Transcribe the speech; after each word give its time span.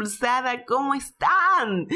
Impulsada, 0.00 0.64
¿cómo 0.64 0.94
están? 0.94 1.86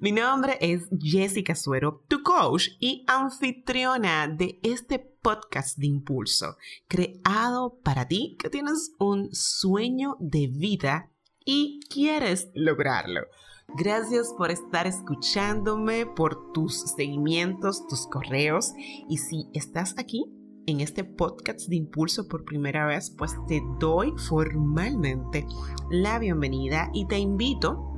Mi 0.00 0.12
nombre 0.12 0.58
es 0.60 0.90
Jessica 1.00 1.54
Suero, 1.54 2.04
tu 2.06 2.22
coach 2.22 2.68
y 2.80 3.02
anfitriona 3.08 4.28
de 4.28 4.60
este 4.62 4.98
podcast 4.98 5.78
de 5.78 5.86
impulso, 5.86 6.58
creado 6.86 7.78
para 7.82 8.06
ti 8.06 8.36
que 8.38 8.50
tienes 8.50 8.92
un 8.98 9.34
sueño 9.34 10.18
de 10.20 10.48
vida 10.48 11.10
y 11.46 11.80
quieres 11.88 12.50
lograrlo. 12.52 13.22
Gracias 13.68 14.34
por 14.36 14.50
estar 14.50 14.86
escuchándome, 14.86 16.04
por 16.04 16.52
tus 16.52 16.82
seguimientos, 16.94 17.86
tus 17.86 18.06
correos. 18.06 18.74
Y 19.08 19.16
si 19.16 19.48
estás 19.54 19.94
aquí 19.96 20.26
en 20.66 20.80
este 20.80 21.04
podcast 21.04 21.68
de 21.68 21.76
impulso 21.76 22.28
por 22.28 22.44
primera 22.44 22.86
vez, 22.86 23.10
pues 23.10 23.34
te 23.46 23.62
doy 23.78 24.12
formalmente 24.28 25.46
la 25.90 26.18
bienvenida 26.18 26.90
y 26.92 27.06
te 27.06 27.18
invito 27.18 27.92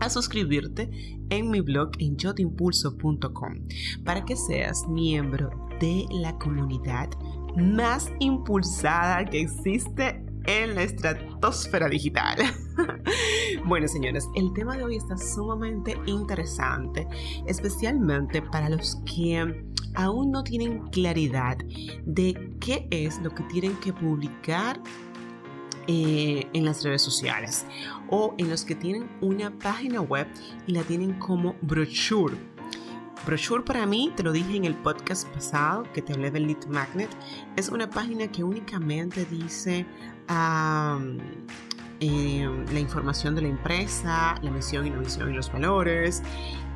a 0.00 0.10
suscribirte 0.10 0.90
en 1.30 1.50
mi 1.50 1.60
blog 1.60 1.90
en 1.98 2.16
yotimpulso.com 2.16 3.54
para 4.04 4.24
que 4.24 4.36
seas 4.36 4.86
miembro 4.88 5.68
de 5.80 6.06
la 6.10 6.36
comunidad 6.38 7.10
más 7.56 8.10
impulsada 8.18 9.24
que 9.24 9.42
existe 9.42 10.24
en 10.46 10.74
la 10.74 10.82
estratosfera 10.82 11.88
digital. 11.88 12.38
bueno, 13.66 13.86
señores, 13.86 14.26
el 14.34 14.52
tema 14.54 14.76
de 14.76 14.84
hoy 14.84 14.96
está 14.96 15.16
sumamente 15.16 15.96
interesante, 16.06 17.06
especialmente 17.46 18.42
para 18.42 18.68
los 18.68 18.96
que 19.04 19.71
aún 19.94 20.30
no 20.30 20.42
tienen 20.42 20.88
claridad 20.88 21.58
de 22.04 22.56
qué 22.60 22.86
es 22.90 23.20
lo 23.22 23.30
que 23.30 23.42
tienen 23.44 23.76
que 23.76 23.92
publicar 23.92 24.80
eh, 25.88 26.46
en 26.52 26.64
las 26.64 26.84
redes 26.84 27.02
sociales 27.02 27.66
o 28.08 28.34
en 28.38 28.48
los 28.48 28.64
que 28.64 28.76
tienen 28.76 29.10
una 29.20 29.50
página 29.58 30.00
web 30.00 30.28
y 30.66 30.72
la 30.72 30.82
tienen 30.82 31.18
como 31.18 31.56
brochure. 31.60 32.36
Brochure 33.26 33.64
para 33.64 33.84
mí, 33.86 34.12
te 34.16 34.22
lo 34.22 34.32
dije 34.32 34.56
en 34.56 34.64
el 34.64 34.74
podcast 34.74 35.28
pasado 35.28 35.84
que 35.92 36.02
te 36.02 36.12
hablé 36.12 36.30
del 36.30 36.46
lead 36.46 36.66
magnet, 36.66 37.10
es 37.56 37.68
una 37.68 37.88
página 37.90 38.30
que 38.30 38.44
únicamente 38.44 39.24
dice 39.24 39.86
eh, 42.00 42.64
la 42.72 42.80
información 42.80 43.34
de 43.34 43.42
la 43.42 43.48
empresa, 43.48 44.36
la 44.40 44.50
misión 44.50 44.86
y 44.86 44.90
la 44.90 44.98
visión 44.98 45.30
y 45.30 45.34
los 45.34 45.52
valores 45.52 46.22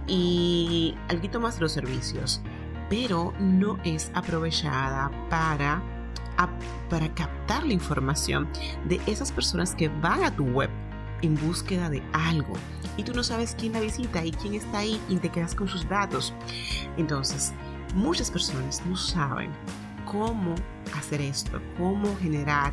y 0.06 0.94
algo 1.08 1.40
más 1.40 1.56
de 1.56 1.62
los 1.62 1.72
servicios, 1.72 2.40
pero 2.88 3.32
no 3.38 3.78
es 3.84 4.10
aprovechada 4.14 5.10
para, 5.28 5.82
para 6.88 7.12
captar 7.14 7.64
la 7.64 7.72
información 7.72 8.48
de 8.88 9.00
esas 9.06 9.32
personas 9.32 9.74
que 9.74 9.88
van 9.88 10.24
a 10.24 10.34
tu 10.34 10.44
web 10.44 10.70
en 11.22 11.34
búsqueda 11.34 11.88
de 11.88 12.02
algo 12.12 12.54
y 12.96 13.02
tú 13.02 13.12
no 13.12 13.22
sabes 13.22 13.56
quién 13.58 13.72
la 13.72 13.80
visita 13.80 14.24
y 14.24 14.30
quién 14.32 14.54
está 14.54 14.78
ahí 14.78 15.00
y 15.08 15.16
te 15.16 15.28
quedas 15.28 15.54
con 15.54 15.68
sus 15.68 15.88
datos. 15.88 16.32
Entonces, 16.96 17.52
muchas 17.94 18.30
personas 18.30 18.82
no 18.86 18.96
saben 18.96 19.50
cómo 20.04 20.54
hacer 20.96 21.20
esto, 21.20 21.60
cómo 21.76 22.16
generar 22.16 22.72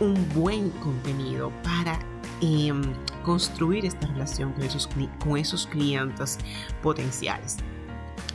un 0.00 0.14
buen 0.34 0.70
contenido 0.70 1.50
para 1.62 1.98
em, 2.40 2.82
construir 3.24 3.84
esta 3.84 4.06
relación 4.06 4.52
con 4.52 4.62
esos, 4.62 4.88
con 5.18 5.36
esos 5.36 5.66
clientes 5.66 6.38
potenciales. 6.82 7.56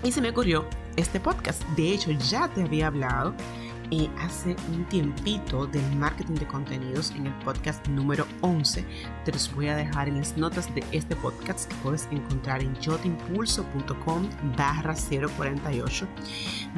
Y 0.03 0.11
se 0.11 0.21
me 0.21 0.31
ocurrió 0.31 0.67
este 0.97 1.19
podcast. 1.19 1.63
De 1.75 1.93
hecho, 1.93 2.11
ya 2.11 2.47
te 2.47 2.63
había 2.63 2.87
hablado 2.87 3.35
hace 4.19 4.55
un 4.71 4.85
tiempito 4.85 5.67
del 5.67 5.95
marketing 5.97 6.35
de 6.35 6.47
contenidos 6.47 7.11
en 7.11 7.27
el 7.27 7.33
podcast 7.39 7.85
número 7.87 8.25
11. 8.41 8.85
Te 9.25 9.31
los 9.31 9.53
voy 9.53 9.67
a 9.67 9.75
dejar 9.75 10.07
en 10.07 10.17
las 10.17 10.37
notas 10.37 10.73
de 10.73 10.83
este 10.91 11.15
podcast 11.15 11.69
que 11.69 11.75
puedes 11.77 12.07
encontrar 12.11 12.61
en 12.61 12.75
jotimpulso.com 12.75 14.29
barra 14.57 14.95
048, 14.95 16.07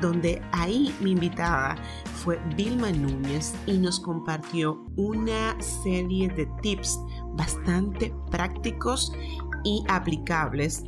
donde 0.02 0.42
ahí 0.52 0.94
mi 1.00 1.12
invitada 1.12 1.75
fue 2.16 2.40
Vilma 2.56 2.92
Núñez 2.92 3.54
y 3.66 3.78
nos 3.78 4.00
compartió 4.00 4.84
una 4.98 5.59
serie 5.62 6.28
de 6.30 6.48
tips 6.62 7.00
bastante 7.34 8.14
prácticos 8.31 9.14
y 9.64 9.84
aplicables 9.88 10.84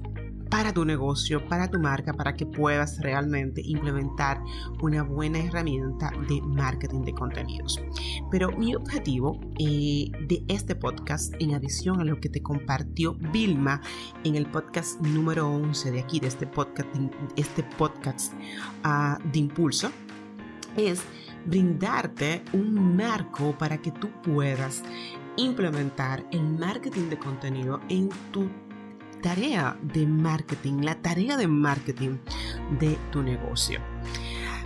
para 0.50 0.74
tu 0.74 0.86
negocio, 0.86 1.46
para 1.48 1.70
tu 1.70 1.80
marca, 1.80 2.14
para 2.14 2.36
que 2.36 2.46
puedas 2.46 3.00
realmente 3.00 3.62
implementar 3.64 4.42
una 4.82 5.04
buena 5.04 5.40
herramienta 5.40 6.12
de 6.28 6.42
marketing 6.42 7.02
de 7.02 7.14
contenidos. 7.14 7.82
Pero 8.32 8.52
mi 8.52 8.76
objetivo 8.76 9.40
eh, 9.60 10.12
de 10.28 10.44
este 10.48 10.76
podcast, 10.76 11.34
en 11.40 11.54
adición 11.54 12.02
a 12.02 12.04
lo 12.04 12.20
que 12.20 12.30
te 12.30 12.42
compartió 12.42 13.16
Vilma 13.32 13.82
en 14.24 14.36
el 14.36 14.46
podcast 14.46 15.00
número 15.02 15.50
11 15.50 15.92
de 15.92 16.00
aquí, 16.00 16.20
de 16.20 16.28
este 16.28 16.48
podcast, 16.48 16.90
este 17.36 17.64
podcast 17.64 18.34
uh, 18.86 19.22
de 19.32 19.40
impulso, 19.40 19.92
es 20.76 21.02
brindarte 21.46 22.44
un 22.54 22.96
marco 22.96 23.58
para 23.58 23.78
que 23.78 23.92
tú 23.92 24.10
puedas 24.22 24.84
implementar 25.38 26.26
el 26.32 26.44
marketing 26.44 27.10
de 27.10 27.18
contenido 27.18 27.80
en 27.90 28.10
tu 28.32 28.50
tarea 29.22 29.78
de 29.82 30.06
marketing, 30.06 30.82
la 30.82 30.96
tarea 30.96 31.38
de 31.38 31.48
marketing 31.48 32.18
de 32.80 32.98
tu 33.12 33.22
negocio. 33.22 33.80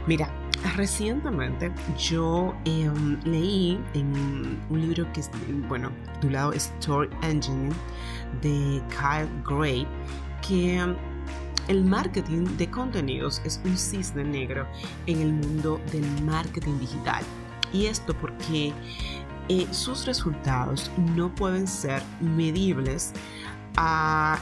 Mira, 0.07 0.29
recientemente 0.75 1.71
yo 1.97 2.55
em, 2.65 3.19
leí 3.23 3.79
en 3.93 4.59
un 4.69 4.81
libro 4.81 5.11
que 5.13 5.21
es, 5.21 5.29
bueno, 5.67 5.91
titulado 6.13 6.53
Story 6.53 7.09
Engine 7.21 7.69
de 8.41 8.81
Kyle 8.89 9.29
Gray, 9.45 9.87
que 10.47 10.77
em, 10.77 10.95
el 11.67 11.83
marketing 11.83 12.45
de 12.57 12.69
contenidos 12.69 13.41
es 13.45 13.61
un 13.63 13.77
cisne 13.77 14.23
negro 14.23 14.67
en 15.05 15.21
el 15.21 15.33
mundo 15.33 15.79
del 15.91 16.05
marketing 16.23 16.79
digital. 16.79 17.23
Y 17.71 17.85
esto 17.85 18.13
porque 18.13 18.73
eh, 19.49 19.67
sus 19.71 20.05
resultados 20.05 20.91
no 21.15 21.33
pueden 21.33 21.67
ser 21.67 22.01
medibles 22.19 23.13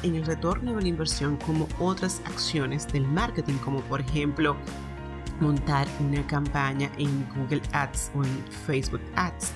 en 0.03 0.16
el 0.16 0.25
retorno 0.25 0.75
de 0.75 0.81
la 0.81 0.88
inversión 0.88 1.38
como 1.38 1.67
otras 1.79 2.22
acciones 2.25 2.88
del 2.88 3.07
marketing, 3.07 3.56
como 3.63 3.81
por 3.81 4.01
ejemplo 4.01 4.56
montar 5.40 5.88
una 6.00 6.25
campaña 6.28 6.91
en 6.97 7.28
Google 7.35 7.62
Ads 7.72 8.12
o 8.16 8.23
en 8.23 8.44
Facebook 8.66 9.01
Ads. 9.16 9.51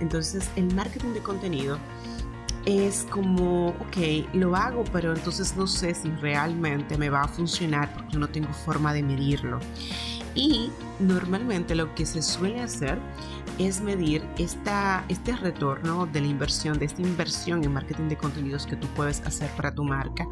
Entonces 0.00 0.48
el 0.56 0.72
marketing 0.74 1.12
de 1.14 1.20
contenido 1.20 1.78
es 2.66 3.06
como, 3.10 3.68
ok, 3.68 4.32
lo 4.34 4.54
hago, 4.54 4.84
pero 4.92 5.14
entonces 5.14 5.56
no 5.56 5.66
sé 5.66 5.94
si 5.94 6.10
realmente 6.10 6.98
me 6.98 7.08
va 7.08 7.22
a 7.22 7.28
funcionar 7.28 7.92
porque 7.94 8.18
no 8.18 8.28
tengo 8.28 8.52
forma 8.52 8.92
de 8.92 9.02
medirlo. 9.02 9.58
Y 10.34 10.70
normalmente 11.00 11.74
lo 11.74 11.94
que 11.94 12.06
se 12.06 12.22
suele 12.22 12.60
hacer 12.60 12.98
es 13.58 13.80
medir 13.80 14.22
esta, 14.38 15.04
este 15.08 15.34
retorno 15.36 16.06
de 16.06 16.20
la 16.20 16.26
inversión, 16.28 16.78
de 16.78 16.86
esta 16.86 17.02
inversión 17.02 17.64
en 17.64 17.72
marketing 17.72 18.08
de 18.08 18.16
contenidos 18.16 18.66
que 18.66 18.76
tú 18.76 18.86
puedes 18.94 19.20
hacer 19.22 19.50
para 19.56 19.74
tu 19.74 19.82
marca 19.84 20.26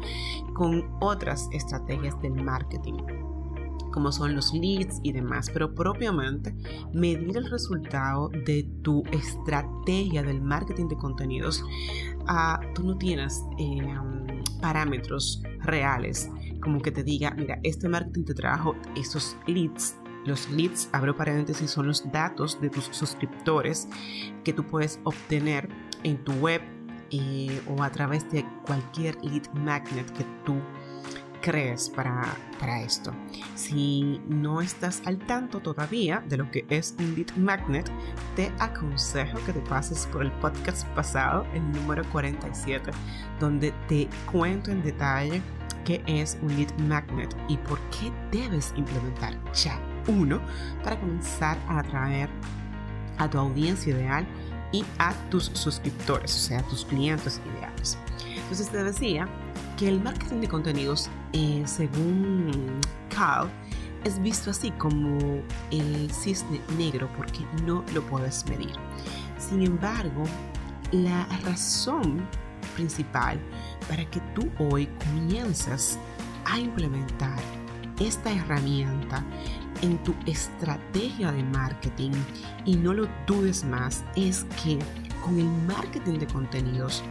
con 0.53 0.89
otras 1.01 1.49
estrategias 1.51 2.19
del 2.21 2.35
marketing 2.35 2.95
como 3.97 4.11
son 4.11 4.35
los 4.35 4.53
leads 4.53 4.99
y 5.01 5.11
demás, 5.11 5.49
pero 5.51 5.73
propiamente 5.73 6.53
medir 6.93 7.35
el 7.35 7.49
resultado 7.49 8.29
de 8.45 8.69
tu 8.83 9.01
estrategia 9.11 10.21
del 10.21 10.39
marketing 10.39 10.87
de 10.87 10.97
contenidos, 10.97 11.63
ah, 12.27 12.59
tú 12.75 12.83
no 12.83 12.95
tienes 12.99 13.43
em, 13.57 14.43
parámetros 14.61 15.41
reales 15.67 16.29
como 16.61 16.81
que 16.81 16.91
te 16.91 17.03
diga, 17.03 17.31
mira, 17.31 17.59
este 17.63 17.87
marketing 17.87 18.23
te 18.23 18.33
trajo 18.33 18.75
esos 18.95 19.37
leads 19.45 19.95
los 20.27 20.49
leads, 20.49 20.89
abro 20.91 21.15
paréntesis, 21.15 21.71
son 21.71 21.87
los 21.87 22.11
datos 22.11 22.59
de 22.59 22.69
tus 22.69 22.85
suscriptores 22.85 23.87
que 24.43 24.51
tú 24.51 24.65
puedes 24.65 24.99
obtener 25.05 25.69
en 26.03 26.23
tu 26.23 26.33
web 26.33 26.61
eh, 27.11 27.61
o 27.67 27.81
a 27.81 27.89
través 27.89 28.29
de 28.29 28.45
cualquier 28.65 29.15
lead 29.23 29.49
magnet 29.53 30.05
que 30.11 30.25
tú 30.45 30.61
crees 31.41 31.89
para, 31.89 32.25
para 32.59 32.81
esto. 32.81 33.13
Si 33.55 34.19
no 34.27 34.59
estás 34.59 35.01
al 35.05 35.17
tanto 35.17 35.61
todavía 35.61 36.21
de 36.27 36.35
lo 36.35 36.51
que 36.51 36.65
es 36.69 36.93
un 36.99 37.15
lead 37.15 37.33
magnet, 37.37 37.89
te 38.35 38.51
aconsejo 38.59 39.39
que 39.45 39.53
te 39.53 39.61
pases 39.61 40.07
por 40.07 40.23
el 40.23 40.31
podcast 40.33 40.85
pasado, 40.89 41.45
el 41.53 41.71
número 41.71 42.03
47, 42.11 42.91
donde 43.39 43.71
te 43.87 44.09
cuento 44.29 44.71
en 44.71 44.83
detalle 44.83 45.41
qué 45.87 46.03
es 46.05 46.37
un 46.41 46.53
lead 46.57 46.69
magnet 46.79 47.33
y 47.47 47.55
por 47.55 47.79
qué 47.91 48.11
debes 48.29 48.73
implementar 48.75 49.33
ya 49.53 49.79
uno 50.09 50.41
para 50.83 50.99
comenzar 50.99 51.57
a 51.69 51.79
atraer 51.79 52.29
a 53.17 53.29
tu 53.29 53.37
audiencia 53.37 53.93
ideal 53.93 54.27
y 54.73 54.83
a 54.99 55.13
tus 55.29 55.45
suscriptores, 55.53 56.35
o 56.35 56.39
sea, 56.39 56.59
a 56.59 56.63
tus 56.63 56.83
clientes 56.83 57.39
ideales. 57.53 57.97
Entonces 58.35 58.69
te 58.69 58.83
decía 58.83 59.29
que 59.77 59.87
el 59.87 60.01
marketing 60.01 60.41
de 60.41 60.49
contenidos, 60.49 61.09
eh, 61.31 61.63
según 61.65 62.81
Carl, 63.15 63.49
es 64.03 64.21
visto 64.21 64.51
así 64.51 64.71
como 64.71 65.41
el 65.71 66.11
cisne 66.11 66.59
negro 66.77 67.09
porque 67.15 67.39
no 67.65 67.85
lo 67.93 68.01
puedes 68.07 68.45
medir. 68.47 68.73
Sin 69.37 69.63
embargo, 69.63 70.23
la 70.91 71.25
razón 71.45 72.27
principal 72.77 73.37
para 73.89 74.09
que 74.09 74.21
tú 74.33 74.49
hoy 74.59 74.87
comienzas 75.03 75.99
a 76.45 76.59
implementar 76.59 77.39
esta 77.99 78.31
herramienta 78.31 79.25
en 79.81 79.97
tu 80.03 80.13
estrategia 80.25 81.31
de 81.31 81.43
marketing 81.43 82.11
y 82.65 82.75
no 82.75 82.93
lo 82.93 83.07
dudes 83.25 83.65
más 83.65 84.03
es 84.15 84.45
que 84.63 84.77
con 85.23 85.39
el 85.39 85.49
marketing 85.67 86.19
de 86.19 86.27
contenidos 86.27 87.03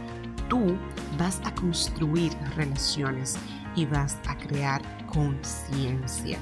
tú 0.49 0.77
vas 1.19 1.41
a 1.43 1.53
construir 1.53 2.31
relaciones 2.55 3.37
y 3.75 3.85
vas 3.85 4.17
a 4.27 4.37
crear 4.37 4.81
conciencia. 5.07 6.39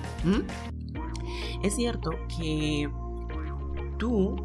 Es 1.63 1.75
cierto 1.75 2.11
que 2.37 2.89
tú 3.97 4.35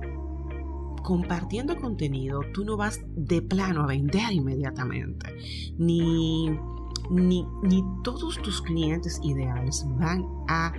compartiendo 1.03 1.77
contenido, 1.77 2.41
tú 2.53 2.65
no 2.65 2.77
vas 2.77 3.01
de 3.17 3.43
plano 3.43 3.83
a 3.83 3.87
vender 3.87 4.33
inmediatamente, 4.33 5.27
ni, 5.79 6.51
ni, 7.11 7.47
ni 7.63 7.85
todos 8.03 8.41
tus 8.43 8.63
clientes 8.63 9.21
ideales 9.23 9.85
van 9.99 10.25
a 10.49 10.73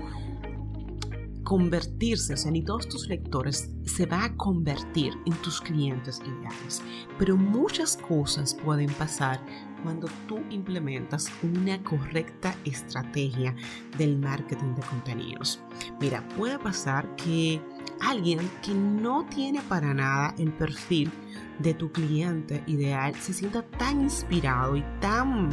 convertirse, 1.52 2.36
o 2.36 2.38
sea, 2.38 2.50
ni 2.50 2.64
todos 2.64 2.88
tus 2.88 3.10
lectores 3.10 3.70
se 3.84 4.06
van 4.06 4.22
a 4.22 4.38
convertir 4.38 5.12
en 5.26 5.34
tus 5.42 5.60
clientes 5.60 6.22
ideales. 6.26 6.82
Pero 7.20 7.36
muchas 7.36 7.98
cosas 7.98 8.56
pueden 8.56 8.90
pasar 8.94 9.46
cuando 9.84 10.08
tú 10.30 10.40
implementas 10.50 11.30
una 11.44 11.84
correcta 11.84 12.56
estrategia 12.64 13.54
del 13.98 14.18
marketing 14.18 14.76
de 14.76 14.82
contenidos. 14.84 15.60
Mira, 16.00 16.26
puede 16.38 16.58
pasar 16.58 17.18
que 17.18 17.62
alguien 18.00 18.40
que 18.62 18.74
no 18.74 19.26
tiene 19.26 19.60
para 19.68 19.94
nada 19.94 20.34
el 20.38 20.54
perfil 20.54 21.12
de 21.60 21.74
tu 21.74 21.92
cliente 21.92 22.64
ideal 22.66 23.14
se 23.16 23.34
sienta 23.34 23.62
tan 23.62 24.00
inspirado 24.00 24.78
y 24.78 24.86
tan 25.02 25.50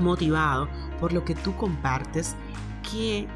motivado 0.00 0.68
por 0.98 1.12
lo 1.12 1.24
que 1.24 1.36
tú 1.36 1.54
compartes 1.54 2.34
que 2.82 3.28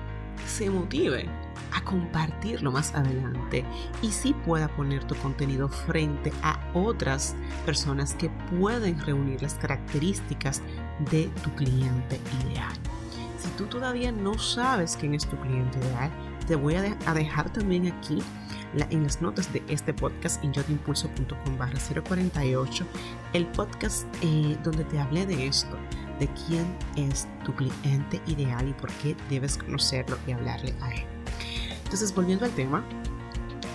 se 0.44 0.68
motive 0.68 1.28
a 1.74 1.82
compartirlo 1.84 2.70
más 2.70 2.94
adelante 2.94 3.64
y 4.02 4.10
si 4.10 4.32
pueda 4.32 4.68
poner 4.68 5.04
tu 5.04 5.14
contenido 5.16 5.68
frente 5.68 6.32
a 6.42 6.60
otras 6.74 7.34
personas 7.64 8.14
que 8.14 8.30
pueden 8.58 8.98
reunir 9.00 9.42
las 9.42 9.54
características 9.54 10.62
de 11.10 11.28
tu 11.42 11.50
cliente 11.54 12.20
ideal. 12.44 12.72
Si 13.38 13.48
tú 13.50 13.66
todavía 13.66 14.12
no 14.12 14.38
sabes 14.38 14.96
quién 14.96 15.14
es 15.14 15.26
tu 15.26 15.36
cliente 15.36 15.78
ideal, 15.78 16.10
te 16.46 16.56
voy 16.56 16.74
a, 16.74 16.82
dejar 17.14 17.52
también 17.52 17.86
aquí 17.86 18.18
en 18.90 19.02
las 19.02 19.20
notas 19.20 19.52
de 19.52 19.62
este 19.68 19.92
podcast 19.92 20.42
en 20.44 20.52
yotimpulso.com 20.52 21.58
barra 21.58 21.78
048 22.06 22.86
el 23.32 23.46
podcast 23.48 24.06
eh, 24.22 24.56
donde 24.62 24.84
te 24.84 24.98
hablé 24.98 25.26
de 25.26 25.46
esto, 25.46 25.76
de 26.18 26.28
quién 26.46 26.76
es 26.96 27.28
tu 27.44 27.54
cliente 27.54 28.20
ideal 28.26 28.68
y 28.68 28.72
por 28.72 28.90
qué 28.94 29.16
debes 29.28 29.56
conocerlo 29.56 30.18
y 30.26 30.32
hablarle 30.32 30.74
a 30.80 30.94
él. 30.94 31.21
Entonces, 31.92 32.14
volviendo 32.14 32.46
al 32.46 32.52
tema, 32.52 32.82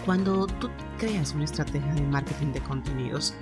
cuando 0.03 0.47
tú 0.47 0.71
creas 0.97 1.35
una 1.35 1.43
estrategia 1.43 1.93
de 1.93 2.01
marketing 2.01 2.47
de 2.47 2.61
contenidos, 2.61 3.35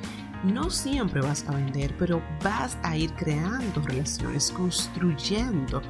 no 0.44 0.70
siempre 0.70 1.22
vas 1.22 1.48
a 1.48 1.54
vender, 1.54 1.96
pero 1.98 2.22
vas 2.44 2.78
a 2.84 2.98
ir 2.98 3.14
creando 3.14 3.82
relaciones, 3.84 4.52
construyendo 4.52 5.82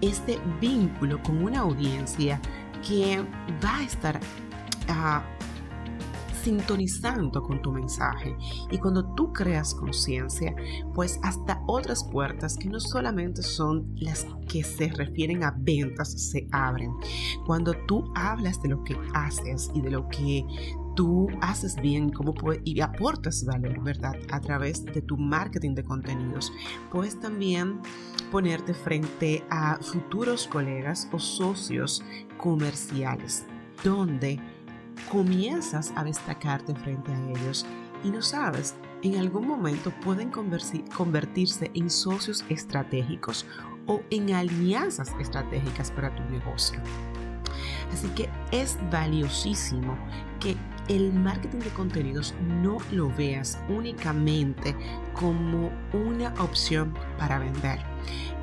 este 0.00 0.40
vínculo 0.58 1.22
con 1.22 1.44
una 1.44 1.60
audiencia 1.60 2.40
que 2.82 3.22
va 3.62 3.76
a 3.76 3.82
estar 3.82 4.18
uh, 4.88 5.20
sintonizando 6.44 7.42
con 7.42 7.62
tu 7.62 7.72
mensaje. 7.72 8.36
Y 8.70 8.78
cuando 8.78 9.14
tú 9.14 9.32
creas 9.32 9.74
conciencia, 9.74 10.54
pues 10.94 11.18
hasta 11.22 11.62
otras 11.66 12.04
puertas 12.04 12.56
que 12.56 12.68
no 12.68 12.78
solamente 12.80 13.42
son 13.42 13.94
las 13.96 14.26
que 14.48 14.62
se 14.62 14.88
refieren 14.88 15.42
a 15.42 15.54
ventas 15.56 16.12
se 16.12 16.46
abren. 16.52 16.92
Cuando 17.46 17.72
tú 17.86 18.12
hablas 18.14 18.62
de 18.62 18.68
lo 18.68 18.84
que 18.84 18.96
haces 19.14 19.70
y 19.74 19.80
de 19.80 19.90
lo 19.90 20.08
que 20.08 20.44
tú 20.94 21.28
haces 21.40 21.76
bien 21.76 22.10
cómo 22.10 22.34
y 22.62 22.80
aportas 22.80 23.44
valor, 23.44 23.82
¿verdad? 23.82 24.14
A 24.30 24.40
través 24.40 24.84
de 24.84 25.02
tu 25.02 25.16
marketing 25.16 25.74
de 25.74 25.82
contenidos, 25.82 26.52
puedes 26.92 27.18
también 27.18 27.80
ponerte 28.30 28.74
frente 28.74 29.44
a 29.50 29.78
futuros 29.80 30.46
colegas 30.46 31.08
o 31.12 31.18
socios 31.18 32.04
comerciales, 32.36 33.46
donde 33.82 34.40
comienzas 35.10 35.92
a 35.96 36.04
destacarte 36.04 36.74
frente 36.74 37.12
a 37.12 37.30
ellos 37.30 37.66
y 38.02 38.10
no 38.10 38.22
sabes, 38.22 38.74
en 39.02 39.16
algún 39.16 39.46
momento 39.46 39.92
pueden 40.00 40.30
convertirse 40.30 41.70
en 41.74 41.90
socios 41.90 42.44
estratégicos 42.48 43.46
o 43.86 44.00
en 44.10 44.32
alianzas 44.34 45.12
estratégicas 45.20 45.90
para 45.90 46.14
tu 46.14 46.22
negocio. 46.24 46.80
Así 47.92 48.08
que 48.08 48.28
es 48.50 48.78
valiosísimo 48.90 49.96
que 50.40 50.56
el 50.88 51.12
marketing 51.12 51.60
de 51.60 51.70
contenidos 51.70 52.34
no 52.62 52.78
lo 52.90 53.08
veas 53.10 53.58
únicamente 53.68 54.74
como 55.14 55.70
una 55.92 56.34
opción 56.42 56.94
para 57.18 57.38
vender. 57.38 57.78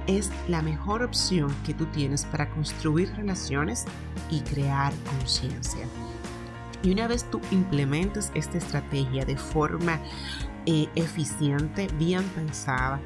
Es 0.07 0.31
la 0.47 0.61
mejor 0.61 1.03
opción 1.03 1.53
que 1.65 1.73
tú 1.73 1.85
tienes 1.87 2.25
para 2.25 2.49
construir 2.49 3.13
relaciones 3.15 3.85
y 4.29 4.41
crear 4.41 4.93
conciencia. 5.17 5.85
Y 6.83 6.91
una 6.91 7.07
vez 7.07 7.29
tú 7.29 7.39
implementes 7.51 8.31
esta 8.33 8.57
estrategia 8.57 9.23
de 9.25 9.37
forma 9.37 9.99
eh, 10.65 10.87
eficiente, 10.95 11.87
bien 11.97 12.23
pensada, 12.35 12.99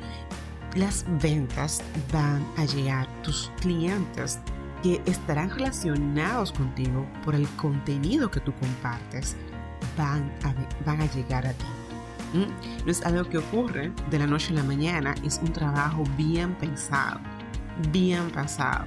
las 0.75 1.06
ventas 1.22 1.81
van 2.12 2.45
a 2.57 2.66
llegar. 2.66 3.07
Tus 3.22 3.51
clientes 3.62 4.39
que 4.83 5.01
estarán 5.06 5.50
relacionados 5.50 6.51
contigo 6.51 7.06
por 7.23 7.35
el 7.35 7.47
contenido 7.56 8.30
que 8.30 8.40
tú 8.40 8.54
compartes 8.54 9.35
van 9.97 10.31
a, 10.44 10.54
van 10.85 11.02
a 11.02 11.11
llegar 11.11 11.47
a 11.47 11.54
ti. 11.54 11.66
¿Mm? 12.33 12.85
No 12.85 12.92
es 12.92 13.02
algo 13.06 13.28
que 13.30 13.38
ocurre 13.38 13.92
de 14.09 14.19
la 14.19 14.28
noche 14.28 14.52
a 14.52 14.57
la 14.57 14.64
mañana, 14.64 15.16
es 15.23 15.40
un 15.42 15.54
trabajo 15.54 16.04
bien 16.18 16.54
pensado, 16.56 17.19
bien 17.92 18.30
pensado. 18.31 18.85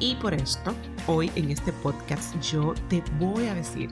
Y 0.00 0.16
por 0.16 0.34
esto, 0.34 0.74
hoy 1.06 1.30
en 1.36 1.50
este 1.50 1.72
podcast 1.72 2.38
yo 2.40 2.74
te 2.88 3.02
voy 3.20 3.46
a 3.46 3.54
decir 3.54 3.90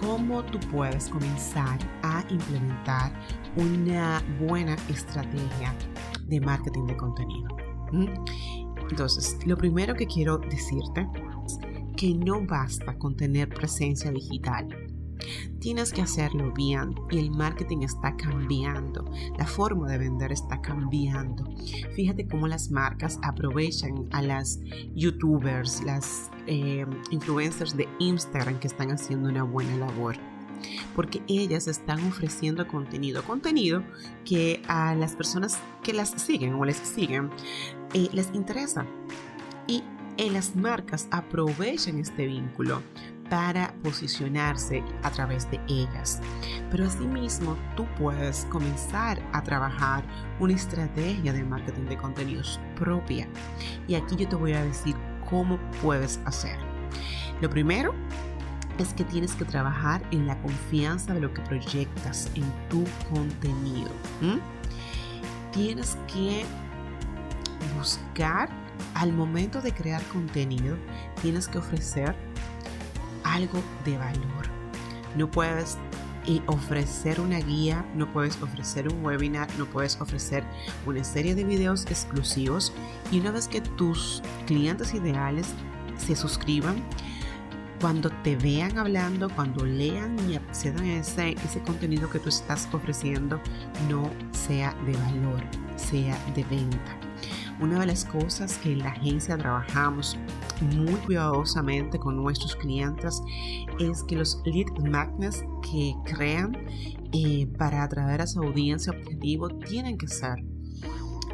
cómo 0.00 0.42
tú 0.44 0.58
puedes 0.70 1.08
comenzar 1.08 1.78
a 2.02 2.24
implementar 2.30 3.12
una 3.56 4.22
buena 4.40 4.74
estrategia 4.88 5.74
de 6.26 6.40
marketing 6.40 6.86
de 6.86 6.96
contenido. 6.96 7.48
Entonces, 8.88 9.38
lo 9.46 9.56
primero 9.56 9.94
que 9.94 10.06
quiero 10.06 10.38
decirte 10.38 11.06
es 11.46 11.58
que 11.96 12.14
no 12.14 12.44
basta 12.44 12.96
con 12.98 13.16
tener 13.16 13.48
presencia 13.48 14.10
digital. 14.10 14.68
Tienes 15.60 15.92
que 15.92 16.00
hacerlo 16.00 16.52
bien 16.52 16.94
y 17.10 17.18
el 17.18 17.30
marketing 17.30 17.82
está 17.82 18.16
cambiando, 18.16 19.04
la 19.38 19.46
forma 19.46 19.90
de 19.90 19.98
vender 19.98 20.32
está 20.32 20.60
cambiando. 20.62 21.44
Fíjate 21.94 22.26
cómo 22.26 22.48
las 22.48 22.70
marcas 22.70 23.18
aprovechan 23.22 24.08
a 24.12 24.22
las 24.22 24.58
youtubers, 24.94 25.82
las 25.84 26.30
eh, 26.46 26.86
influencers 27.10 27.76
de 27.76 27.86
Instagram 27.98 28.58
que 28.58 28.68
están 28.68 28.90
haciendo 28.90 29.28
una 29.28 29.42
buena 29.42 29.76
labor 29.76 30.16
porque 30.94 31.22
ellas 31.26 31.68
están 31.68 32.06
ofreciendo 32.06 32.66
contenido, 32.66 33.22
contenido 33.24 33.82
que 34.24 34.60
a 34.68 34.94
las 34.94 35.14
personas 35.14 35.58
que 35.82 35.92
las 35.92 36.10
siguen 36.10 36.54
o 36.54 36.64
les 36.64 36.76
siguen 36.76 37.30
eh, 37.94 38.08
les 38.12 38.30
interesa. 38.34 38.86
Y 39.66 39.82
en 40.16 40.34
las 40.34 40.56
marcas 40.56 41.08
aprovechan 41.10 41.98
este 41.98 42.26
vínculo 42.26 42.82
para 43.30 43.72
posicionarse 43.84 44.82
a 45.02 45.10
través 45.10 45.50
de 45.50 45.60
ellas. 45.68 46.20
Pero 46.70 46.84
asimismo, 46.84 47.56
tú 47.76 47.86
puedes 47.96 48.44
comenzar 48.46 49.22
a 49.32 49.42
trabajar 49.42 50.04
una 50.40 50.54
estrategia 50.54 51.32
de 51.32 51.44
marketing 51.44 51.86
de 51.86 51.96
contenidos 51.96 52.60
propia. 52.76 53.28
Y 53.88 53.94
aquí 53.94 54.16
yo 54.16 54.28
te 54.28 54.36
voy 54.36 54.52
a 54.52 54.64
decir 54.64 54.96
cómo 55.30 55.58
puedes 55.80 56.20
hacer. 56.24 56.58
Lo 57.40 57.48
primero 57.48 57.94
es 58.78 58.92
que 58.94 59.04
tienes 59.04 59.34
que 59.34 59.44
trabajar 59.44 60.02
en 60.10 60.26
la 60.26 60.36
confianza 60.42 61.14
de 61.14 61.20
lo 61.20 61.32
que 61.32 61.40
proyectas 61.42 62.30
en 62.34 62.44
tu 62.68 62.84
contenido. 63.14 63.90
Tienes 65.52 65.96
que 66.12 66.44
buscar 67.76 68.48
al 68.94 69.12
momento 69.12 69.60
de 69.60 69.72
crear 69.72 70.02
contenido 70.04 70.76
tienes 71.20 71.48
que 71.48 71.58
ofrecer 71.58 72.14
algo 73.34 73.62
de 73.84 73.98
valor. 73.98 74.48
No 75.16 75.30
puedes 75.30 75.78
eh, 76.26 76.40
ofrecer 76.46 77.20
una 77.20 77.38
guía, 77.38 77.84
no 77.94 78.12
puedes 78.12 78.40
ofrecer 78.42 78.88
un 78.92 79.04
webinar, 79.04 79.48
no 79.58 79.66
puedes 79.66 80.00
ofrecer 80.00 80.44
una 80.86 81.02
serie 81.02 81.34
de 81.34 81.44
videos 81.44 81.86
exclusivos 81.86 82.72
y 83.10 83.20
una 83.20 83.30
vez 83.30 83.48
que 83.48 83.60
tus 83.60 84.22
clientes 84.46 84.94
ideales 84.94 85.46
se 85.98 86.16
suscriban, 86.16 86.76
cuando 87.80 88.10
te 88.22 88.36
vean 88.36 88.76
hablando, 88.76 89.30
cuando 89.30 89.64
lean 89.64 90.16
y 90.28 90.36
accedan 90.36 90.84
a 90.84 90.96
ese, 90.96 91.30
ese 91.30 91.62
contenido 91.62 92.10
que 92.10 92.18
tú 92.18 92.28
estás 92.28 92.68
ofreciendo, 92.72 93.40
no 93.88 94.10
sea 94.32 94.74
de 94.84 94.92
valor, 94.92 95.42
sea 95.76 96.18
de 96.34 96.44
venta. 96.44 96.96
Una 97.58 97.80
de 97.80 97.86
las 97.86 98.04
cosas 98.04 98.58
que 98.58 98.72
en 98.72 98.80
la 98.80 98.90
agencia 98.90 99.38
trabajamos 99.38 100.18
muy 100.60 100.94
cuidadosamente 101.06 101.98
con 101.98 102.16
nuestros 102.16 102.54
clientes 102.56 103.22
es 103.78 104.02
que 104.04 104.16
los 104.16 104.42
lead 104.44 104.66
magnets 104.88 105.44
que 105.70 105.94
crean 106.04 106.56
eh, 107.12 107.46
para 107.58 107.82
atraer 107.82 108.22
a 108.22 108.26
su 108.26 108.42
audiencia 108.42 108.92
objetivo 108.92 109.48
tienen 109.48 109.98
que 109.98 110.08
ser 110.08 110.38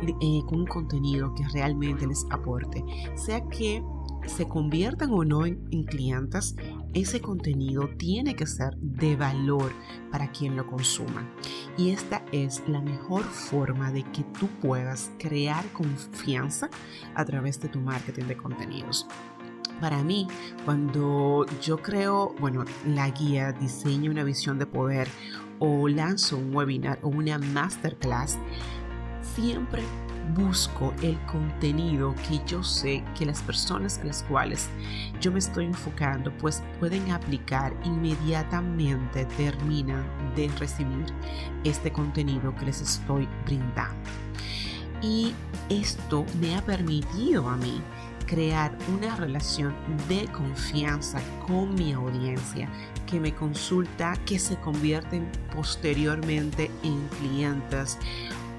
eh, 0.02 0.40
con 0.46 0.60
un 0.60 0.66
contenido 0.66 1.34
que 1.34 1.46
realmente 1.48 2.06
les 2.06 2.26
aporte, 2.30 2.84
sea 3.14 3.46
que 3.48 3.82
se 4.26 4.46
conviertan 4.46 5.12
o 5.12 5.24
no 5.24 5.46
en, 5.46 5.84
clientes, 5.84 6.54
ese 6.96 7.20
contenido 7.20 7.88
tiene 7.98 8.34
que 8.34 8.46
ser 8.46 8.74
de 8.78 9.16
valor 9.16 9.70
para 10.10 10.30
quien 10.32 10.56
lo 10.56 10.66
consuma. 10.66 11.30
Y 11.76 11.90
esta 11.90 12.24
es 12.32 12.62
la 12.66 12.80
mejor 12.80 13.22
forma 13.24 13.92
de 13.92 14.02
que 14.02 14.24
tú 14.38 14.48
puedas 14.62 15.10
crear 15.18 15.64
confianza 15.72 16.70
a 17.14 17.24
través 17.26 17.60
de 17.60 17.68
tu 17.68 17.80
marketing 17.80 18.24
de 18.24 18.36
contenidos. 18.36 19.06
Para 19.80 20.02
mí, 20.02 20.26
cuando 20.64 21.44
yo 21.60 21.82
creo, 21.82 22.34
bueno, 22.40 22.64
la 22.86 23.10
guía, 23.10 23.52
diseño 23.52 24.10
una 24.10 24.24
visión 24.24 24.58
de 24.58 24.64
poder 24.64 25.08
o 25.58 25.88
lanzo 25.88 26.38
un 26.38 26.56
webinar 26.56 26.98
o 27.02 27.08
una 27.08 27.38
masterclass, 27.38 28.38
siempre 29.20 29.82
busco 30.34 30.92
el 31.02 31.18
contenido 31.26 32.14
que 32.28 32.40
yo 32.46 32.62
sé 32.62 33.04
que 33.16 33.26
las 33.26 33.42
personas 33.42 33.98
a 33.98 34.04
las 34.04 34.22
cuales 34.24 34.68
yo 35.20 35.32
me 35.32 35.38
estoy 35.38 35.66
enfocando 35.66 36.32
pues 36.38 36.62
pueden 36.78 37.10
aplicar 37.10 37.74
inmediatamente 37.84 39.24
terminan 39.36 40.04
de 40.34 40.48
recibir 40.58 41.06
este 41.64 41.92
contenido 41.92 42.54
que 42.54 42.66
les 42.66 42.80
estoy 42.80 43.28
brindando. 43.44 43.96
Y 45.02 45.34
esto 45.68 46.24
me 46.40 46.56
ha 46.56 46.62
permitido 46.62 47.48
a 47.48 47.56
mí 47.56 47.82
crear 48.26 48.76
una 48.94 49.14
relación 49.16 49.74
de 50.08 50.26
confianza 50.32 51.20
con 51.46 51.74
mi 51.74 51.92
audiencia 51.92 52.68
que 53.06 53.20
me 53.20 53.32
consulta, 53.32 54.14
que 54.26 54.38
se 54.38 54.56
convierten 54.56 55.30
posteriormente 55.54 56.70
en 56.82 57.06
clientes 57.20 57.98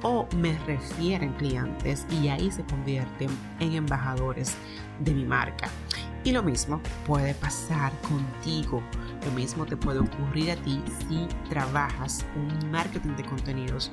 o 0.03 0.27
me 0.37 0.57
refieren 0.59 1.33
clientes 1.33 2.05
y 2.09 2.27
ahí 2.27 2.51
se 2.51 2.63
convierten 2.63 3.29
en 3.59 3.73
embajadores 3.73 4.55
de 4.99 5.13
mi 5.13 5.25
marca. 5.25 5.69
Y 6.23 6.31
lo 6.31 6.43
mismo 6.43 6.81
puede 7.05 7.33
pasar 7.35 7.93
contigo. 8.01 8.81
Lo 9.25 9.31
mismo 9.31 9.65
te 9.65 9.77
puede 9.77 9.99
ocurrir 9.99 10.51
a 10.51 10.55
ti 10.57 10.81
si 11.07 11.27
trabajas 11.49 12.25
un 12.35 12.71
marketing 12.71 13.15
de 13.15 13.23
contenidos 13.23 13.91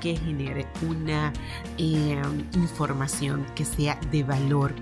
que 0.00 0.16
genere 0.16 0.66
una 0.88 1.32
eh, 1.78 2.20
información 2.54 3.46
que 3.54 3.64
sea 3.64 4.00
de 4.10 4.24
valor 4.24 4.74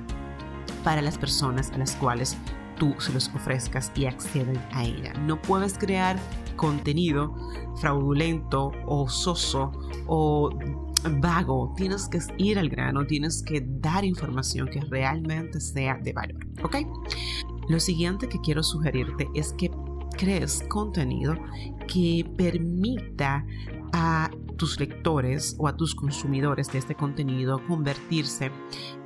para 0.83 1.03
las 1.03 1.19
personas 1.19 1.71
a 1.73 1.79
las 1.79 1.95
cuales 1.97 2.37
tú 2.77 2.95
se 2.99 3.13
los 3.13 3.29
ofrezcas 3.35 3.93
y 3.95 4.07
acceden 4.07 4.61
a 4.73 4.85
ella. 4.85 5.13
No 5.15 5.41
puedes 5.41 5.79
crear 5.79 6.19
contenido 6.57 7.35
fraudulento 7.77 8.73
o 8.87 9.09
soso 9.09 9.73
o 10.07 10.51
vago. 11.21 11.73
Tienes 11.77 12.09
que 12.09 12.19
ir 12.39 12.59
al 12.59 12.69
grano, 12.69 13.07
tienes 13.07 13.43
que 13.43 13.65
dar 13.67 14.05
información 14.05 14.69
que 14.69 14.81
realmente 14.81 15.61
sea 15.61 15.99
de 16.03 16.13
valor. 16.13 16.47
¿Ok? 16.63 16.77
Lo 17.69 17.81
siguiente 17.81 18.29
que 18.29 18.41
quiero 18.41 18.63
sugerirte 18.63 19.29
es 19.35 19.53
que 19.55 19.71
crees 20.17 20.63
contenido 20.69 21.35
que 21.87 22.25
permita 22.37 23.47
a 23.93 24.31
tus 24.57 24.79
lectores 24.79 25.57
o 25.59 25.69
a 25.69 25.77
tus 25.77 25.95
consumidores 25.95 26.71
de 26.73 26.79
este 26.79 26.95
contenido 26.95 27.61
convertirse 27.67 28.51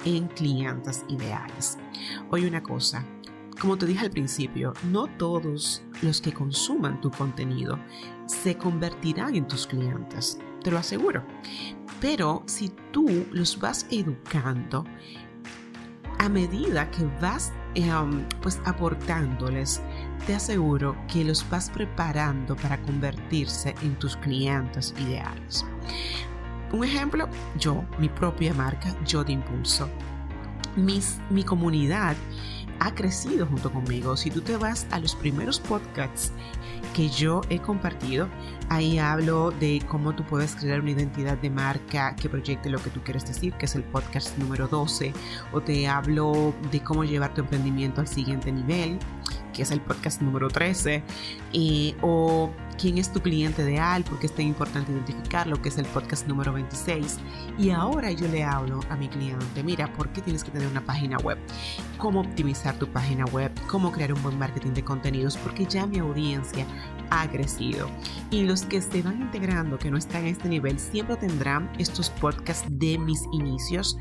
en 0.05 0.29
clientes 0.29 1.05
ideales. 1.09 1.79
Oye 2.31 2.47
una 2.47 2.63
cosa, 2.63 3.07
como 3.61 3.77
te 3.77 3.87
dije 3.87 4.05
al 4.05 4.11
principio, 4.11 4.73
no 4.85 5.07
todos 5.07 5.83
los 6.03 6.21
que 6.21 6.33
consuman 6.33 7.01
tu 7.01 7.11
contenido 7.11 7.79
se 8.27 8.57
convertirán 8.57 9.35
en 9.35 9.49
tus 9.49 9.67
clientes, 9.67 10.39
te 10.63 10.71
lo 10.71 10.79
aseguro. 10.79 11.25
Pero 12.01 12.43
si 12.47 12.71
tú 12.93 13.27
los 13.33 13.59
vas 13.59 13.87
educando, 13.91 14.85
a 16.19 16.29
medida 16.29 16.91
que 16.91 17.05
vas 17.21 17.53
em, 17.75 18.27
pues 18.43 18.61
aportándoles, 18.65 19.81
te 20.27 20.35
aseguro 20.35 20.97
que 21.07 21.25
los 21.25 21.49
vas 21.49 21.71
preparando 21.71 22.57
para 22.57 22.81
convertirse 22.83 23.75
en 23.83 23.97
tus 23.99 24.17
clientes 24.17 24.95
ideales. 25.01 25.65
Un 26.73 26.85
ejemplo, 26.85 27.29
yo, 27.59 27.85
mi 27.99 28.09
propia 28.09 28.53
marca, 28.53 28.95
yo 29.07 29.25
de 29.25 29.33
impulso. 29.33 29.89
Mis, 30.77 31.19
mi 31.31 31.43
comunidad 31.43 32.15
ha 32.81 32.95
crecido 32.95 33.47
junto 33.47 33.73
conmigo. 33.73 34.17
Si 34.17 34.31
tú 34.31 34.41
te 34.41 34.57
vas 34.57 34.87
a 34.91 34.99
los 34.99 35.15
primeros 35.15 35.61
podcasts 35.61 36.33
que 36.95 37.09
yo 37.09 37.43
he 37.49 37.59
compartido, 37.59 38.29
ahí 38.69 38.99
hablo 38.99 39.51
de 39.53 39.83
cómo 39.89 40.15
tú 40.15 40.25
puedes 40.25 40.55
crear 40.57 40.81
una 40.81 40.91
identidad 40.91 41.39
de 41.39 41.51
marca 41.51 42.15
que 42.17 42.29
proyecte 42.29 42.71
lo 42.71 42.83
que 42.83 42.91
tú 42.91 43.01
quieres 43.03 43.27
decir, 43.27 43.53
que 43.55 43.67
es 43.67 43.75
el 43.75 43.85
podcast 43.85 44.37
número 44.39 44.69
12, 44.69 45.13
o 45.53 45.61
te 45.61 45.89
hablo 45.89 46.55
de 46.71 46.83
cómo 46.83 47.05
llevar 47.05 47.35
tu 47.35 47.43
emprendimiento 47.43 48.01
al 48.01 48.09
siguiente 48.09 48.51
nivel, 48.51 48.99
que 49.59 49.65
es 49.65 49.73
el 49.73 49.81
podcast 49.81 50.23
número 50.23 50.47
13, 50.47 51.03
o 52.01 52.53
quién 52.81 52.97
es 52.97 53.13
tu 53.13 53.21
cliente 53.21 53.63
ideal, 53.63 54.05
porque 54.09 54.27
es 54.27 54.33
tan 54.33 54.47
importante 54.47 54.93
identificarlo, 54.93 55.61
que 55.61 55.69
es 55.69 55.79
el 55.79 55.87
podcast 55.87 56.29
número 56.29 56.53
26. 56.53 57.19
Y 57.59 57.71
ahora 57.71 58.13
yo 58.13 58.29
le 58.29 58.45
hablo 58.45 58.79
a 58.89 58.95
mi 58.95 59.09
cliente, 59.09 59.65
mira, 59.65 59.93
¿por 59.95 60.11
qué 60.11 60.23
tienes 60.23 60.45
que 60.45 60.53
tener 60.53 60.69
una 60.69 60.87
página 60.87 61.19
web? 61.19 61.39
¿Cómo 61.97 62.21
optimizar 62.21 62.79
tu 62.79 62.87
página 62.87 63.25
web? 63.25 63.51
¿Cómo 63.67 63.91
crear 63.91 64.13
un 64.13 64.23
buen 64.23 64.39
marketing 64.39 64.75
de 64.75 64.85
contenidos? 64.85 65.37
Porque 65.37 65.67
ya 65.67 65.89
mi 65.89 65.99
audiencia 65.99 66.65
ha 67.11 67.29
crecido. 67.29 67.91
Y 68.31 68.43
los 68.43 68.63
que 68.63 68.81
se 68.81 69.03
van 69.03 69.23
integrando, 69.23 69.77
que 69.77 69.91
no 69.91 69.99
están 69.99 70.23
en 70.23 70.29
este 70.29 70.49
nivel, 70.49 70.79
siempre 70.79 71.17
tendrán 71.17 71.69
estos 71.79 72.11
podcasts 72.11 72.69
de 72.71 72.97
mis 72.97 73.25
inicios 73.33 73.99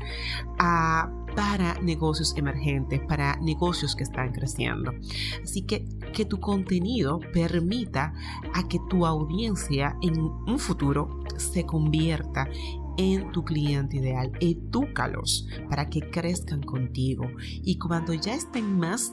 a 0.60 1.10
para 1.38 1.74
negocios 1.80 2.34
emergentes, 2.36 3.00
para 3.06 3.36
negocios 3.36 3.94
que 3.94 4.02
están 4.02 4.32
creciendo. 4.32 4.92
Así 5.40 5.62
que 5.62 5.86
que 6.12 6.24
tu 6.24 6.40
contenido 6.40 7.20
permita 7.32 8.12
a 8.54 8.66
que 8.66 8.80
tu 8.90 9.06
audiencia 9.06 9.96
en 10.02 10.18
un 10.18 10.58
futuro 10.58 11.20
se 11.36 11.64
convierta 11.64 12.48
en 12.96 13.30
tu 13.30 13.44
cliente 13.44 13.98
ideal. 13.98 14.32
Edúcalos 14.40 15.46
para 15.70 15.88
que 15.88 16.10
crezcan 16.10 16.60
contigo. 16.60 17.30
Y 17.38 17.78
cuando 17.78 18.14
ya 18.14 18.34
estén 18.34 18.76
más 18.76 19.12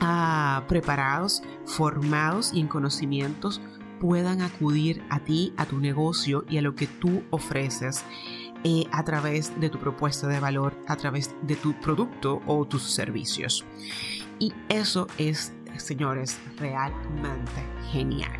ah, 0.00 0.64
preparados, 0.66 1.44
formados 1.64 2.52
y 2.52 2.58
en 2.58 2.66
conocimientos, 2.66 3.60
puedan 4.00 4.40
acudir 4.40 5.04
a 5.10 5.20
ti, 5.20 5.52
a 5.56 5.66
tu 5.66 5.78
negocio 5.78 6.44
y 6.50 6.56
a 6.56 6.62
lo 6.62 6.74
que 6.74 6.88
tú 6.88 7.22
ofreces 7.30 8.02
eh, 8.64 8.84
a 8.92 9.04
través 9.04 9.58
de 9.60 9.70
tu 9.70 9.78
propuesta 9.78 10.26
de 10.26 10.40
valor, 10.40 10.76
a 10.86 10.96
través 10.96 11.34
de 11.42 11.56
tu 11.56 11.72
producto 11.80 12.42
o 12.46 12.64
tus 12.66 12.82
servicios. 12.82 13.64
Y 14.38 14.52
eso 14.68 15.06
es, 15.18 15.52
señores, 15.76 16.38
realmente 16.58 17.64
genial. 17.90 18.32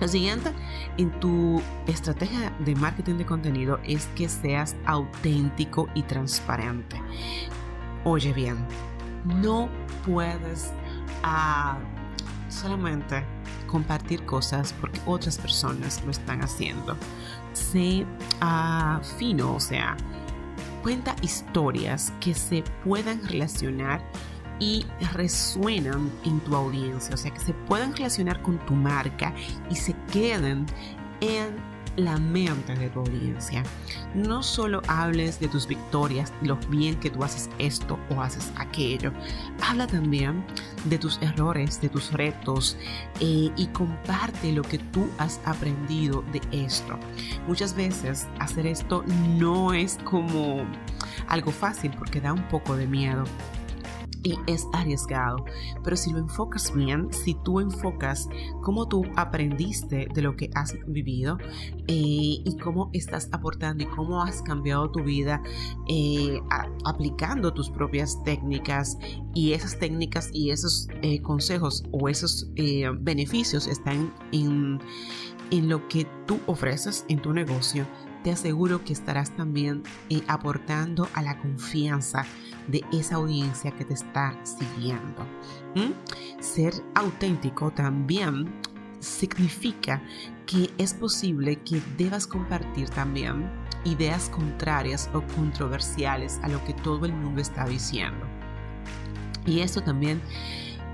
Lo 0.00 0.08
siguiente 0.08 0.50
en 0.96 1.10
tu 1.20 1.62
estrategia 1.86 2.52
de 2.58 2.74
marketing 2.74 3.14
de 3.14 3.26
contenido 3.26 3.78
es 3.84 4.06
que 4.16 4.28
seas 4.28 4.74
auténtico 4.86 5.88
y 5.94 6.02
transparente. 6.02 7.00
Oye 8.04 8.32
bien, 8.32 8.56
no 9.24 9.68
puedes 10.04 10.72
ah, 11.22 11.78
solamente 12.48 13.24
compartir 13.66 14.24
cosas 14.24 14.72
porque 14.80 15.00
otras 15.06 15.38
personas 15.38 16.02
lo 16.04 16.10
están 16.10 16.42
haciendo. 16.42 16.96
Sé 17.54 18.04
ah, 18.40 19.00
fino, 19.18 19.54
o 19.54 19.60
sea, 19.60 19.96
cuenta 20.82 21.16
historias 21.22 22.12
que 22.20 22.34
se 22.34 22.62
puedan 22.84 23.26
relacionar 23.26 24.04
y 24.60 24.86
resuenan 25.12 26.10
en 26.24 26.40
tu 26.40 26.54
audiencia, 26.54 27.14
o 27.14 27.18
sea, 27.18 27.32
que 27.32 27.40
se 27.40 27.54
puedan 27.54 27.96
relacionar 27.96 28.42
con 28.42 28.58
tu 28.66 28.74
marca 28.74 29.34
y 29.70 29.74
se 29.74 29.94
queden 30.12 30.66
en 31.20 31.73
la 31.96 32.18
mente 32.18 32.74
de 32.74 32.88
tu 32.90 33.00
audiencia. 33.00 33.62
No 34.14 34.42
solo 34.42 34.82
hables 34.88 35.40
de 35.40 35.48
tus 35.48 35.66
victorias, 35.66 36.32
lo 36.42 36.56
bien 36.68 36.96
que 36.96 37.10
tú 37.10 37.22
haces 37.24 37.50
esto 37.58 37.98
o 38.10 38.20
haces 38.20 38.52
aquello. 38.56 39.12
Habla 39.62 39.86
también 39.86 40.44
de 40.84 40.98
tus 40.98 41.18
errores, 41.22 41.80
de 41.80 41.88
tus 41.88 42.12
retos 42.12 42.76
eh, 43.20 43.50
y 43.56 43.66
comparte 43.68 44.52
lo 44.52 44.62
que 44.62 44.78
tú 44.78 45.08
has 45.18 45.40
aprendido 45.44 46.24
de 46.32 46.40
esto. 46.52 46.98
Muchas 47.46 47.74
veces 47.74 48.26
hacer 48.38 48.66
esto 48.66 49.04
no 49.38 49.72
es 49.72 49.98
como 50.04 50.64
algo 51.28 51.50
fácil 51.50 51.92
porque 51.98 52.20
da 52.20 52.32
un 52.32 52.46
poco 52.48 52.76
de 52.76 52.86
miedo 52.86 53.24
y 54.24 54.38
es 54.46 54.66
arriesgado. 54.72 55.44
Pero 55.84 55.96
si 55.96 56.10
lo 56.10 56.18
enfocas 56.18 56.74
bien, 56.74 57.12
si 57.12 57.34
tú 57.34 57.60
enfocas 57.60 58.28
cómo 58.62 58.88
tú 58.88 59.04
aprendiste 59.14 60.08
de 60.12 60.22
lo 60.22 60.34
que 60.34 60.50
has 60.54 60.74
vivido 60.86 61.38
eh, 61.86 62.40
y 62.44 62.56
cómo 62.62 62.90
estás 62.92 63.28
aportando 63.30 63.84
y 63.84 63.86
cómo 63.86 64.22
has 64.22 64.42
cambiado 64.42 64.90
tu 64.90 65.04
vida 65.04 65.42
eh, 65.88 66.40
aplicando 66.84 67.52
tus 67.52 67.70
propias 67.70 68.20
técnicas 68.24 68.98
y 69.34 69.52
esas 69.52 69.78
técnicas 69.78 70.30
y 70.32 70.50
esos 70.50 70.88
eh, 71.02 71.20
consejos 71.20 71.84
o 71.92 72.08
esos 72.08 72.50
beneficios 73.00 73.66
están 73.66 74.12
en, 74.32 74.80
en 75.50 75.68
lo 75.68 75.86
que 75.88 76.06
tú 76.26 76.40
ofreces 76.46 77.04
en 77.08 77.20
tu 77.20 77.32
negocio, 77.32 77.86
te 78.22 78.30
aseguro 78.30 78.82
que 78.84 78.94
estarás 78.94 79.36
también 79.36 79.82
aportando 80.28 81.08
a 81.12 81.22
la 81.22 81.38
confianza 81.38 82.24
de 82.68 82.84
esa 82.92 83.16
audiencia 83.16 83.70
que 83.72 83.84
te 83.84 83.94
está 83.94 84.38
siguiendo. 84.44 85.26
Ser 86.40 86.72
auténtico 86.94 87.70
también 87.70 88.52
significa 89.00 90.02
que 90.46 90.70
es 90.78 90.94
posible 90.94 91.56
que 91.56 91.80
debas 91.96 92.26
compartir 92.26 92.88
también 92.90 93.50
ideas 93.84 94.30
contrarias 94.30 95.10
o 95.12 95.22
controversiales 95.34 96.40
a 96.42 96.48
lo 96.48 96.62
que 96.64 96.72
todo 96.74 97.04
el 97.06 97.12
mundo 97.12 97.40
está 97.40 97.66
diciendo. 97.66 98.26
Y 99.46 99.60
esto 99.60 99.82
también 99.82 100.22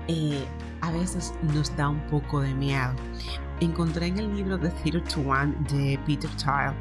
eh, 0.07 0.45
a 0.81 0.91
veces 0.91 1.33
nos 1.53 1.75
da 1.77 1.89
un 1.89 2.05
poco 2.07 2.41
de 2.41 2.53
miedo. 2.53 2.93
Encontré 3.61 4.07
en 4.07 4.17
el 4.17 4.35
libro 4.35 4.59
The 4.59 4.69
Theater 4.69 5.03
to 5.03 5.21
One 5.21 5.55
de 5.69 5.97
Peter 6.05 6.29
Thiel 6.31 6.73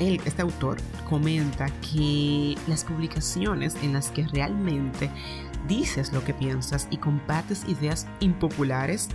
Em, 0.00 0.18
este 0.24 0.42
autor 0.42 0.78
comenta 1.08 1.66
que 1.80 2.56
las 2.66 2.84
publicaciones 2.84 3.76
en 3.82 3.92
las 3.92 4.10
que 4.10 4.26
realmente 4.28 5.10
dices 5.66 6.12
lo 6.12 6.24
que 6.24 6.32
piensas 6.32 6.86
y 6.90 6.96
compartes 6.98 7.64
ideas 7.68 8.06
impopulares 8.20 9.08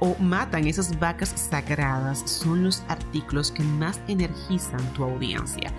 o 0.00 0.16
matan 0.18 0.66
esas 0.66 0.98
vacas 0.98 1.34
sagradas 1.36 2.22
son 2.24 2.64
los 2.64 2.82
artículos 2.88 3.50
que 3.52 3.62
más 3.62 4.00
energizan 4.08 4.80
tu 4.94 5.04
audiencia 5.04 5.70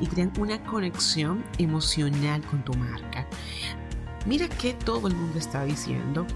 y 0.00 0.06
crean 0.06 0.32
una 0.38 0.62
conexión 0.64 1.44
emocional 1.58 2.42
con 2.42 2.64
tu 2.64 2.74
marca. 2.74 3.26
Mira 4.26 4.48
qué 4.48 4.74
todo 4.74 5.08
el 5.08 5.14
mundo 5.14 5.38
está 5.38 5.64
diciendo 5.64 6.26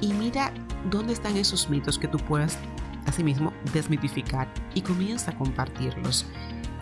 y 0.00 0.12
mira 0.12 0.52
dónde 0.90 1.12
están 1.12 1.36
esos 1.36 1.70
mitos 1.70 1.98
que 1.98 2.08
tú 2.08 2.18
puedas 2.18 2.58
asimismo 3.06 3.52
desmitificar 3.72 4.52
y 4.74 4.82
comienza 4.82 5.30
a 5.30 5.36
compartirlos. 5.36 6.26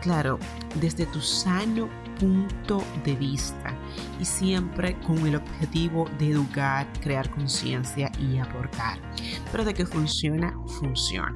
Claro, 0.01 0.39
desde 0.81 1.07
tu 1.07 1.21
sano 1.21 1.89
punto 2.19 2.83
de 3.05 3.17
vista 3.17 3.75
y 4.19 4.25
siempre 4.25 4.99
con 5.01 5.27
el 5.27 5.37
objetivo 5.37 6.09
de 6.19 6.31
educar, 6.31 6.87
crear 7.01 7.31
conciencia 7.31 8.11
y 8.19 8.39
aportar. 8.39 8.99
Pero 9.51 9.65
de 9.65 9.75
que 9.75 9.87
funciona, 9.87 10.55
funciona. 10.79 11.35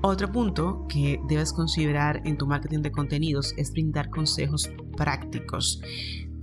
Otro 0.00 0.30
punto 0.30 0.86
que 0.88 1.20
debes 1.28 1.52
considerar 1.52 2.22
en 2.24 2.38
tu 2.38 2.46
marketing 2.46 2.82
de 2.82 2.92
contenidos 2.92 3.52
es 3.56 3.72
brindar 3.72 4.10
consejos 4.10 4.70
prácticos 4.96 5.80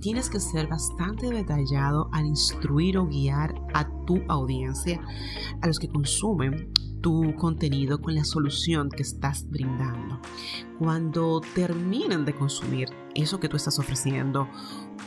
tienes 0.06 0.30
que 0.30 0.38
ser 0.38 0.68
bastante 0.68 1.28
detallado 1.30 2.08
al 2.12 2.26
instruir 2.26 2.96
o 2.96 3.08
guiar 3.08 3.60
a 3.74 3.88
tu 4.06 4.22
audiencia, 4.28 5.00
a 5.60 5.66
los 5.66 5.80
que 5.80 5.88
consumen 5.88 6.70
tu 7.00 7.34
contenido 7.34 8.00
con 8.00 8.14
la 8.14 8.24
solución 8.24 8.88
que 8.88 9.02
estás 9.02 9.50
brindando. 9.50 10.20
Cuando 10.78 11.40
terminen 11.56 12.24
de 12.24 12.36
consumir 12.36 12.88
eso 13.16 13.40
que 13.40 13.48
tú 13.48 13.56
estás 13.56 13.80
ofreciendo, 13.80 14.48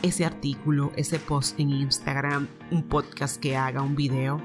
ese 0.02 0.26
artículo, 0.26 0.92
ese 0.96 1.18
post 1.18 1.58
en 1.58 1.70
Instagram, 1.70 2.46
un 2.70 2.82
podcast 2.82 3.40
que 3.40 3.56
haga, 3.56 3.80
un 3.80 3.96
video, 3.96 4.38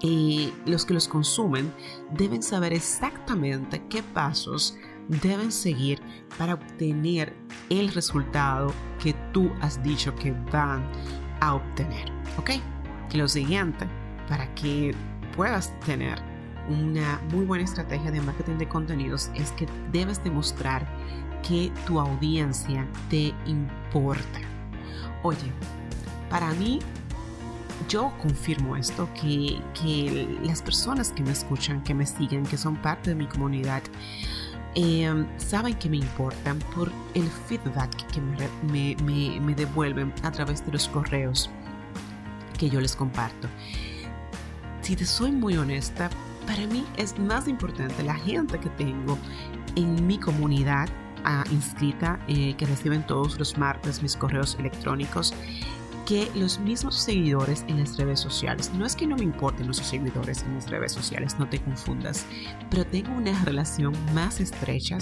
y 0.00 0.52
los 0.64 0.84
que 0.84 0.94
los 0.94 1.08
consumen 1.08 1.74
deben 2.12 2.44
saber 2.44 2.72
exactamente 2.72 3.82
qué 3.88 4.04
pasos 4.04 4.76
deben 5.22 5.50
seguir 5.50 6.00
para 6.38 6.54
obtener 6.54 7.34
el 7.68 7.92
resultado 7.92 8.72
que 9.02 9.14
tú 9.32 9.50
has 9.60 9.82
dicho 9.82 10.14
que 10.14 10.32
van 10.52 10.88
a 11.40 11.54
obtener. 11.54 12.10
¿Ok? 12.38 12.50
Lo 13.14 13.26
siguiente, 13.28 13.86
para 14.28 14.52
que 14.54 14.94
puedas 15.36 15.78
tener 15.80 16.18
una 16.68 17.20
muy 17.32 17.44
buena 17.44 17.64
estrategia 17.64 18.10
de 18.10 18.20
marketing 18.20 18.58
de 18.58 18.68
contenidos 18.68 19.30
es 19.34 19.50
que 19.52 19.66
debes 19.90 20.22
demostrar 20.22 20.86
que 21.46 21.72
tu 21.86 21.98
audiencia 21.98 22.86
te 23.08 23.34
importa. 23.46 24.38
Oye, 25.22 25.52
para 26.28 26.52
mí, 26.52 26.78
yo 27.88 28.12
confirmo 28.22 28.76
esto, 28.76 29.08
que, 29.14 29.60
que 29.74 30.38
las 30.44 30.62
personas 30.62 31.10
que 31.10 31.24
me 31.24 31.32
escuchan, 31.32 31.82
que 31.82 31.94
me 31.94 32.06
siguen, 32.06 32.44
que 32.44 32.56
son 32.56 32.76
parte 32.76 33.10
de 33.10 33.16
mi 33.16 33.26
comunidad, 33.26 33.82
Em, 34.74 35.26
saben 35.36 35.74
que 35.74 35.88
me 35.88 35.96
importan 35.96 36.58
por 36.74 36.92
el 37.14 37.28
feedback 37.48 37.90
que 38.12 38.20
me, 38.20 39.54
devuelven 39.54 40.12
a 40.22 40.30
través 40.30 40.64
de 40.64 40.70
los 40.70 40.88
correos 40.88 41.50
que 42.56 42.70
yo 42.70 42.80
les 42.80 42.94
comparto. 42.94 43.48
Si 44.82 44.94
te 44.94 45.04
soy 45.04 45.32
muy 45.32 45.56
honesta, 45.56 46.08
para 46.46 46.66
mí 46.66 46.84
es 46.96 47.18
más 47.18 47.48
importante 47.48 48.02
la 48.04 48.14
gente 48.14 48.58
que 48.60 48.68
tengo 48.70 49.18
en 49.74 50.06
mi 50.06 50.18
comunidad 50.18 50.88
ah, 51.24 51.44
inscrita, 51.50 52.20
eh, 52.28 52.54
que 52.56 52.66
reciben 52.66 53.04
todos 53.06 53.38
los 53.38 53.58
martes 53.58 54.02
mis 54.02 54.16
correos 54.16 54.56
electrónicos 54.60 55.34
que 56.10 56.28
los 56.34 56.58
mismos 56.58 56.96
seguidores 56.96 57.64
en 57.68 57.78
las 57.78 57.96
redes 57.96 58.18
sociales. 58.18 58.72
No 58.74 58.84
es 58.84 58.96
que 58.96 59.06
no 59.06 59.14
me 59.14 59.22
importen 59.22 59.68
los 59.68 59.76
seguidores 59.76 60.42
en 60.42 60.56
las 60.56 60.68
redes 60.68 60.90
sociales, 60.90 61.38
no 61.38 61.48
te 61.48 61.60
confundas, 61.60 62.26
pero 62.68 62.84
tengo 62.84 63.12
una 63.12 63.44
relación 63.44 63.94
más 64.12 64.40
estrecha 64.40 64.98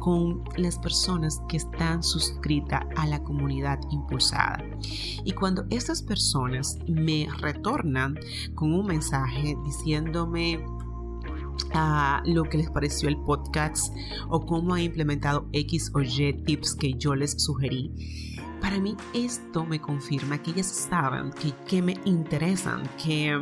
con 0.00 0.42
las 0.56 0.76
personas 0.76 1.40
que 1.48 1.58
están 1.58 2.02
suscritas 2.02 2.82
a 2.96 3.06
la 3.06 3.22
comunidad 3.22 3.78
impulsada. 3.92 4.58
Y 5.24 5.30
cuando 5.34 5.66
estas 5.70 6.02
personas 6.02 6.80
me 6.88 7.28
retornan 7.38 8.18
con 8.56 8.74
un 8.74 8.86
mensaje 8.86 9.56
diciéndome 9.64 10.64
a 11.72 12.16
ah, 12.16 12.22
lo 12.24 12.42
que 12.42 12.58
les 12.58 12.70
pareció 12.70 13.08
el 13.08 13.18
podcast 13.18 13.94
o 14.28 14.44
cómo 14.44 14.74
ha 14.74 14.82
implementado 14.82 15.48
X 15.52 15.92
o 15.94 16.00
Y 16.00 16.42
tips 16.44 16.74
que 16.74 16.94
yo 16.94 17.14
les 17.14 17.40
sugerí, 17.40 17.92
para 18.60 18.78
mí 18.78 18.96
esto 19.14 19.64
me 19.64 19.80
confirma 19.80 20.38
que 20.38 20.50
ellas 20.50 20.66
saben 20.66 21.32
que, 21.32 21.52
que 21.66 21.82
me 21.82 21.96
interesan, 22.04 22.82
que 23.02 23.38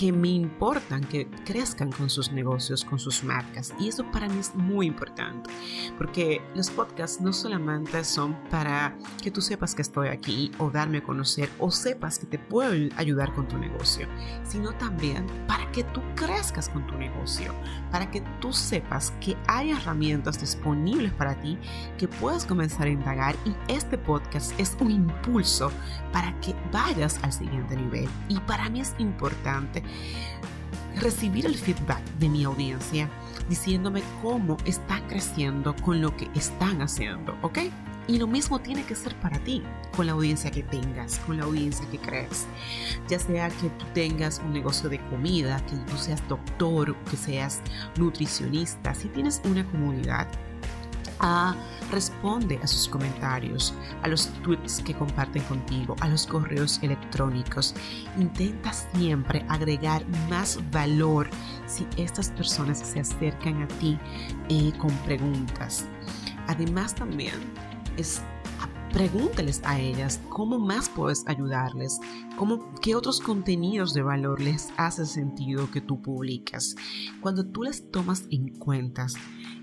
que 0.00 0.12
me 0.12 0.28
importan, 0.28 1.04
que 1.04 1.28
crezcan 1.44 1.92
con 1.92 2.08
sus 2.08 2.32
negocios, 2.32 2.86
con 2.86 2.98
sus 2.98 3.22
marcas. 3.22 3.74
Y 3.78 3.88
eso 3.88 4.10
para 4.10 4.30
mí 4.30 4.38
es 4.38 4.54
muy 4.54 4.86
importante, 4.86 5.50
porque 5.98 6.40
los 6.54 6.70
podcasts 6.70 7.20
no 7.20 7.34
solamente 7.34 8.02
son 8.02 8.34
para 8.48 8.96
que 9.22 9.30
tú 9.30 9.42
sepas 9.42 9.74
que 9.74 9.82
estoy 9.82 10.08
aquí 10.08 10.52
o 10.56 10.70
darme 10.70 10.98
a 10.98 11.02
conocer 11.02 11.50
o 11.58 11.70
sepas 11.70 12.18
que 12.18 12.24
te 12.24 12.38
puedo 12.38 12.72
ayudar 12.96 13.34
con 13.34 13.46
tu 13.46 13.58
negocio, 13.58 14.08
sino 14.42 14.72
también 14.72 15.26
para 15.46 15.70
que 15.70 15.84
tú 15.84 16.00
crezcas 16.14 16.70
con 16.70 16.86
tu 16.86 16.96
negocio, 16.96 17.54
para 17.90 18.10
que 18.10 18.22
tú 18.40 18.54
sepas 18.54 19.12
que 19.20 19.36
hay 19.48 19.72
herramientas 19.72 20.40
disponibles 20.40 21.12
para 21.12 21.38
ti 21.42 21.58
que 21.98 22.08
puedas 22.08 22.46
comenzar 22.46 22.86
a 22.86 22.90
indagar 22.90 23.36
y 23.44 23.54
este 23.70 23.98
podcast 23.98 24.58
es 24.58 24.78
un 24.80 24.92
impulso 24.92 25.70
para 26.10 26.34
que 26.40 26.54
vayas 26.72 27.20
al 27.22 27.34
siguiente 27.34 27.76
nivel. 27.76 28.08
Y 28.30 28.40
para 28.40 28.70
mí 28.70 28.80
es 28.80 28.94
importante 28.98 29.82
recibir 30.96 31.46
el 31.46 31.56
feedback 31.56 32.02
de 32.18 32.28
mi 32.28 32.44
audiencia 32.44 33.08
diciéndome 33.48 34.02
cómo 34.22 34.56
están 34.64 35.06
creciendo 35.08 35.74
con 35.76 36.00
lo 36.00 36.16
que 36.16 36.28
están 36.34 36.82
haciendo, 36.82 37.36
¿ok? 37.42 37.58
Y 38.06 38.18
lo 38.18 38.26
mismo 38.26 38.58
tiene 38.58 38.84
que 38.84 38.94
ser 38.94 39.14
para 39.20 39.38
ti, 39.38 39.62
con 39.94 40.06
la 40.06 40.12
audiencia 40.12 40.50
que 40.50 40.62
tengas, 40.62 41.18
con 41.20 41.36
la 41.36 41.44
audiencia 41.44 41.86
que 41.90 41.98
crees. 41.98 42.46
Ya 43.08 43.18
sea 43.18 43.48
que 43.48 43.68
tú 43.70 43.84
tengas 43.94 44.40
un 44.44 44.52
negocio 44.52 44.88
de 44.88 44.98
comida, 45.10 45.64
que 45.66 45.76
tú 45.90 45.96
seas 45.96 46.26
doctor, 46.28 46.96
que 47.10 47.16
seas 47.16 47.60
nutricionista, 47.96 48.94
si 48.94 49.08
tienes 49.08 49.40
una 49.44 49.64
comunidad, 49.64 50.26
Responde 51.90 52.58
a 52.62 52.66
sus 52.68 52.88
comentarios, 52.88 53.74
a 54.02 54.08
los 54.08 54.28
tweets 54.42 54.80
que 54.80 54.94
comparten 54.94 55.42
contigo, 55.44 55.96
a 56.00 56.08
los 56.08 56.24
correos 56.26 56.78
electrónicos. 56.82 57.74
Intenta 58.16 58.72
siempre 58.72 59.44
agregar 59.48 60.06
más 60.28 60.58
valor 60.70 61.28
si 61.66 61.86
estas 61.96 62.30
personas 62.30 62.78
se 62.78 63.00
acercan 63.00 63.62
a 63.62 63.68
ti 63.68 63.98
eh, 64.48 64.72
con 64.78 64.90
preguntas. 64.98 65.88
Además 66.46 66.94
también 66.94 67.34
es 67.96 68.22
Pregúntales 68.92 69.62
a 69.64 69.78
ellas 69.78 70.20
cómo 70.28 70.58
más 70.58 70.88
puedes 70.88 71.24
ayudarles, 71.28 72.00
cómo, 72.36 72.74
qué 72.82 72.96
otros 72.96 73.20
contenidos 73.20 73.94
de 73.94 74.02
valor 74.02 74.40
les 74.40 74.70
hace 74.76 75.06
sentido 75.06 75.70
que 75.70 75.80
tú 75.80 76.02
publicas. 76.02 76.74
Cuando 77.20 77.46
tú 77.46 77.62
les 77.62 77.88
tomas 77.92 78.24
en 78.32 78.58
cuenta, 78.58 79.06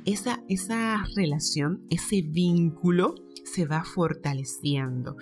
esa, 0.08 0.44
esa 0.48 1.04
relación, 1.16 1.86
ese 1.90 2.22
vínculo 2.22 3.16
se 3.44 3.66
va 3.66 3.84
fortaleciendo 3.84 5.18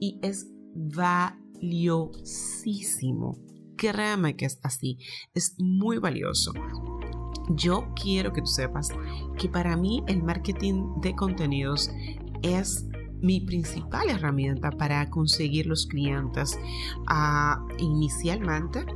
y 0.00 0.20
es 0.22 0.48
valiosísimo. 0.74 3.36
Créeme 3.76 4.36
que 4.36 4.44
es 4.46 4.60
así, 4.62 4.98
es 5.34 5.56
muy 5.58 5.98
valioso. 5.98 6.52
Yo 7.50 7.92
quiero 8.00 8.32
que 8.32 8.42
tú 8.42 8.46
sepas 8.46 8.90
que 9.38 9.48
para 9.48 9.76
mí 9.76 10.04
el 10.06 10.22
marketing 10.22 11.00
de 11.00 11.16
contenidos 11.16 11.90
es 12.42 12.86
mi 13.20 13.40
principal 13.40 14.08
herramienta 14.08 14.70
para 14.70 15.10
conseguir 15.10 15.66
los 15.66 15.86
clientes. 15.86 16.56
Ah, 17.08 17.66
inicialmente, 17.78 18.86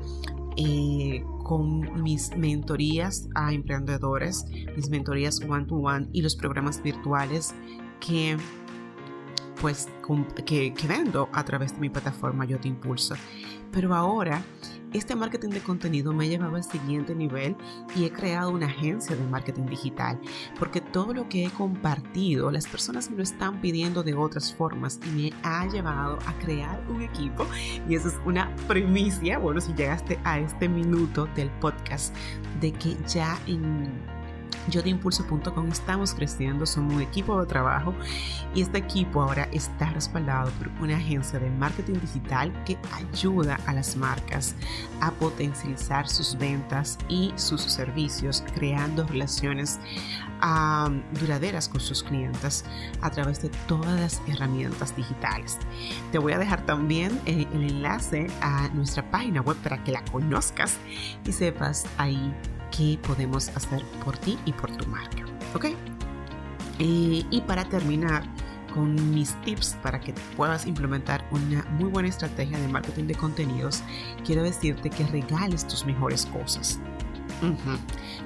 eh, 0.57 1.25
con 1.53 2.03
mis 2.03 2.35
mentorías 2.35 3.29
a 3.35 3.53
emprendedores, 3.53 4.47
mis 4.75 4.89
mentorías 4.89 5.39
one-to-one 5.47 6.09
y 6.11 6.23
los 6.23 6.35
programas 6.35 6.83
virtuales 6.83 7.55
que 8.01 8.39
pues 9.61 9.87
que, 10.47 10.73
vendo 10.89 11.29
a 11.31 11.45
través 11.45 11.75
de 11.75 11.81
mi 11.81 11.91
plataforma 11.91 12.47
Yo 12.47 12.59
Te 12.59 12.69
Impulso. 12.69 13.17
Pero 13.71 13.95
ahora 13.95 14.43
este 14.93 15.15
marketing 15.15 15.51
de 15.51 15.61
contenido 15.61 16.13
me 16.13 16.25
ha 16.25 16.29
llevado 16.29 16.57
al 16.57 16.65
siguiente 16.65 17.15
nivel 17.15 17.57
y 17.97 18.05
he 18.05 18.11
creado 18.11 18.51
una 18.51 18.67
agencia 18.67 19.17
de 19.17 19.25
marketing 19.25 19.67
digital, 19.67 20.19
porque 20.59 20.81
todo 20.81 21.15
lo 21.15 21.29
que 21.29 21.47
he 21.47 21.51
compartido, 21.51 22.51
las 22.51 22.67
personas 22.67 23.11
me 23.11 23.17
lo 23.17 23.23
están 23.23 23.61
pidiendo 23.61 24.03
de 24.03 24.15
otras 24.15 24.55
formas 24.55 25.01
y 25.07 25.11
me 25.11 25.33
ha 25.43 25.67
llevado 25.67 26.19
a 26.27 26.35
crear 26.39 26.83
un 26.89 27.03
equipo. 27.03 27.47
Y 27.89 27.95
eso 27.95 28.09
es 28.09 28.15
una 28.25 28.55
primicia, 28.69 29.39
bueno, 29.39 29.61
si 29.61 29.73
llegaste 29.75 30.19
a 30.25 30.39
este 30.39 30.69
minuto 30.69 31.29
del 31.35 31.51
podcast, 31.61 32.15
de 32.61 32.73
que 32.73 32.97
ya 33.07 33.39
en 33.47 34.22
yo 34.69 34.83
de 34.83 34.91
impulso.com 34.91 35.69
estamos 35.69 36.15
creciendo, 36.15 36.67
somos 36.67 36.95
un 36.95 37.03
equipo 37.03 37.41
de 37.41 37.47
trabajo 37.47 37.95
y 38.55 38.63
este 38.63 38.79
equipo 38.79 39.23
ahora 39.23 39.49
está 39.53 39.91
respaldado 39.91 40.51
por 40.53 40.69
una 40.81 40.97
agencia 40.97 41.39
de 41.39 41.51
marketing 41.51 42.01
digital 42.01 42.53
que 42.65 42.79
ayuda 42.93 43.59
a 43.67 43.73
las 43.73 43.97
marcas 43.97 44.55
a 45.01 45.11
potencializar 45.13 46.09
sus 46.09 46.37
ventas 46.37 46.99
y 47.09 47.33
sus 47.37 47.63
servicios, 47.63 48.45
creando 48.55 49.07
relaciones 49.07 49.79
duraderas 51.21 51.69
con 51.69 51.81
sus 51.81 52.03
clientes 52.03 52.65
a 53.01 53.11
través 53.11 53.41
de 53.43 53.49
todas 53.69 54.01
las 54.01 54.21
herramientas 54.27 54.95
digitales. 54.97 55.59
Te 56.11 56.19
voy 56.19 56.33
a 56.33 56.39
dejar 56.39 56.67
también 56.67 57.21
el, 57.27 57.47
el 57.53 57.63
enlace 57.71 58.27
a 58.41 58.69
nuestra 58.71 59.09
página 59.11 59.41
web 59.41 59.57
para 59.59 59.83
que 59.85 59.93
la 59.93 60.05
conozcas 60.07 60.79
y 61.25 61.33
sepas 61.33 61.87
ahí 61.97 62.35
qué 62.77 62.99
podemos 63.07 63.49
hacer 63.51 63.85
por 64.05 64.19
ti 64.19 64.39
y 64.45 64.53
por 64.53 64.75
tu 64.77 64.87
marca. 64.89 65.25
¿Ok? 65.55 65.67
Eh, 66.79 67.25
y 67.31 67.41
para 67.47 67.65
terminar 67.69 68.25
con 68.73 69.15
mis 69.15 69.35
tips 69.43 69.77
para 69.83 70.01
que 70.01 70.15
puedas 70.37 70.67
implementar 70.67 71.27
una 71.31 71.63
muy 71.79 71.91
buena 71.91 72.09
estrategia 72.09 72.59
de 72.59 72.69
marketing 72.69 73.05
de 73.05 73.15
contenidos, 73.15 73.83
quiero 74.25 74.43
decirte 74.43 74.91
que 74.91 75.07
regales 75.07 75.67
tus 75.67 75.85
mejores 75.85 76.27
cosas. 76.27 76.81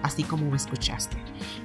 Así 0.03 0.23
como 0.23 0.51
me 0.51 0.57
escuchaste. 0.57 1.17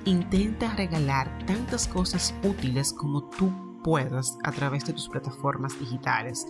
Intenta 0.06 0.74
regalar 0.76 1.46
tantas 1.46 1.88
cosas 1.88 2.34
útiles 2.44 2.94
como 2.94 3.30
tú 3.30 3.52
puedas 3.84 4.38
a 4.44 4.52
través 4.52 4.86
de 4.86 4.94
tus 4.94 5.10
plataformas 5.10 5.78
digitales. 5.80 6.48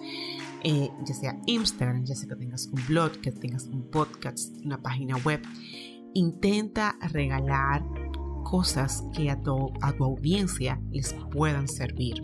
Eh, 0.63 0.89
ya 1.05 1.15
sea 1.15 1.37
Instagram, 1.47 2.05
ya 2.05 2.15
sea 2.15 2.29
que 2.29 2.35
tengas 2.35 2.67
un 2.67 2.85
blog, 2.87 3.13
que 3.21 3.31
tengas 3.31 3.65
un 3.65 3.89
podcast, 3.89 4.55
una 4.63 4.81
página 4.81 5.17
web 5.17 5.41
intenta 6.13 6.97
regalar 7.11 7.83
cosas 8.43 9.05
que 9.13 9.29
a 9.29 9.41
tu, 9.41 9.71
a 9.81 9.93
tu, 9.93 10.03
audiencia 10.03 10.81
les 10.91 11.13
puedan 11.31 11.67
servir. 11.67 12.21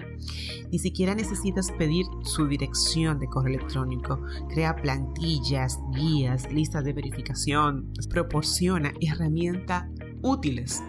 Ni 0.71 0.79
siquiera 0.79 1.15
necesitas 1.15 1.71
pedir 1.71 2.05
su 2.23 2.47
dirección 2.47 3.19
de 3.19 3.27
correo 3.27 3.57
electrónico. 3.57 4.19
Crea 4.49 4.75
plantillas, 4.75 5.79
guías, 5.93 6.51
listas 6.51 6.83
de 6.83 6.93
verificación. 6.93 7.93
Proporciona 8.09 8.91
herramientas 8.99 9.85
útiles 10.21 10.83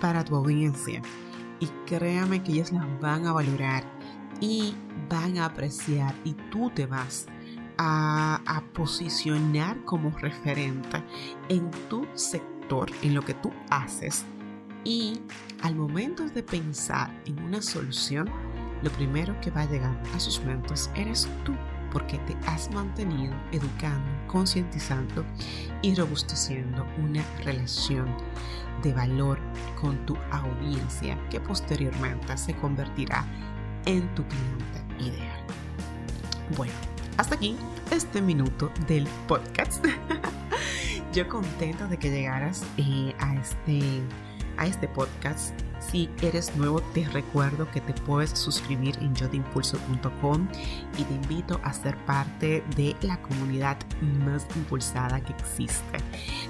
para 0.00 0.24
tu 0.24 0.36
audiencia. 0.36 1.02
Y 1.60 1.66
créame 1.86 2.42
que 2.42 2.52
ellas 2.52 2.72
las 2.72 3.00
van 3.00 3.26
a 3.26 3.34
valorar 3.34 3.84
y 4.40 4.74
van 5.10 5.36
a 5.36 5.44
apreciar 5.44 6.14
y 6.24 6.32
tú 6.50 6.70
te 6.74 6.86
vas 6.86 7.26
a, 7.82 8.62
posicionar 8.74 9.82
como 9.84 10.10
referente 10.10 11.02
en 11.48 11.70
tu 11.88 12.06
sector, 12.14 12.90
en 13.02 13.14
lo 13.14 13.22
que 13.22 13.34
tú 13.34 13.52
haces. 13.70 14.24
Y 14.84 15.20
al 15.62 15.74
momento 15.76 16.28
de 16.28 16.42
pensar 16.42 17.10
en 17.26 17.42
una 17.42 17.62
solución, 17.62 18.28
lo 18.82 18.90
primero 18.90 19.38
que 19.40 19.50
va 19.50 19.62
a 19.62 19.70
llegar 19.70 19.98
a 20.14 20.20
sus 20.20 20.42
mentes 20.44 20.90
eres 20.94 21.28
tú, 21.44 21.54
porque 21.90 22.18
te 22.18 22.36
has 22.46 22.70
mantenido 22.70 23.34
educando, 23.50 24.08
concientizando 24.26 25.24
y 25.82 25.94
robusteciendo 25.94 26.86
una 26.98 27.22
relación 27.44 28.14
de 28.82 28.92
valor 28.92 29.38
con 29.80 30.04
tu 30.06 30.16
audiencia 30.30 31.18
que 31.28 31.40
posteriormente 31.40 32.36
se 32.36 32.54
convertirá 32.54 33.24
en 33.86 34.14
tu 34.14 34.24
cliente 34.24 35.04
ideal. 35.04 35.44
Bueno, 36.56 36.74
hasta 37.16 37.34
aquí 37.34 37.56
este 37.90 38.20
minuto 38.22 38.70
del 38.86 39.06
podcast. 39.26 39.84
Yo 41.12 41.28
contenta 41.28 41.86
de 41.86 41.98
que 41.98 42.10
llegaras 42.10 42.64
eh, 42.76 43.14
a, 43.18 43.34
este, 43.34 44.02
a 44.60 44.66
este 44.66 44.86
podcast. 44.86 45.52
Si 45.80 46.10
eres 46.22 46.54
nuevo, 46.56 46.80
te 46.94 47.04
recuerdo 47.08 47.68
que 47.70 47.80
te 47.80 47.94
puedes 48.02 48.30
suscribir 48.30 48.96
en 49.00 49.14
yotimpulso.com 49.14 50.46
y 50.98 51.02
te 51.02 51.14
invito 51.14 51.58
a 51.64 51.72
ser 51.72 51.96
parte 52.04 52.62
de 52.76 52.94
la 53.00 53.20
comunidad 53.22 53.78
más 54.24 54.46
impulsada 54.54 55.20
que 55.20 55.32
existe. 55.32 55.98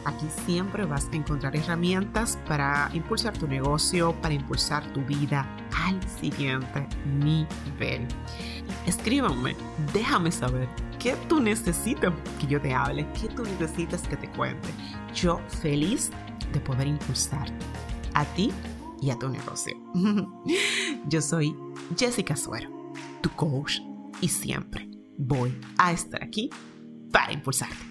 Aquí 0.05 0.27
siempre 0.44 0.85
vas 0.85 1.09
a 1.12 1.16
encontrar 1.16 1.57
herramientas 1.57 2.38
para 2.49 2.90
impulsar 2.92 3.33
tu 3.38 3.46
negocio, 3.46 4.12
para 4.20 4.35
impulsar 4.35 4.85
tu 4.92 5.01
vida 5.03 5.46
al 5.87 6.03
siguiente 6.20 6.87
nivel. 7.07 8.07
Escríbanme, 8.87 9.55
déjame 9.94 10.33
saber 10.33 10.68
qué 10.99 11.16
tú 11.29 11.40
necesitas 11.40 12.12
que 12.40 12.46
yo 12.49 12.61
te 12.61 12.75
hable, 12.75 13.07
qué 13.18 13.29
tú 13.29 13.44
necesitas 13.44 14.03
que 14.03 14.16
te 14.16 14.29
cuente. 14.31 14.68
Yo 15.14 15.40
feliz 15.62 16.11
de 16.53 16.61
poder 16.61 16.88
impulsar 16.88 17.49
a 18.14 18.25
ti 18.25 18.51
y 19.01 19.11
a 19.11 19.18
tu 19.18 19.29
negocio. 19.29 19.75
yo 21.09 21.20
soy 21.20 21.55
Jessica 21.96 22.37
Suero, 22.37 22.70
tu 23.20 23.31
coach, 23.31 23.81
y 24.20 24.29
siempre 24.29 24.88
voy 25.16 25.59
a 25.79 25.92
estar 25.92 26.23
aquí 26.23 26.51
para 27.11 27.33
impulsarte. 27.33 27.89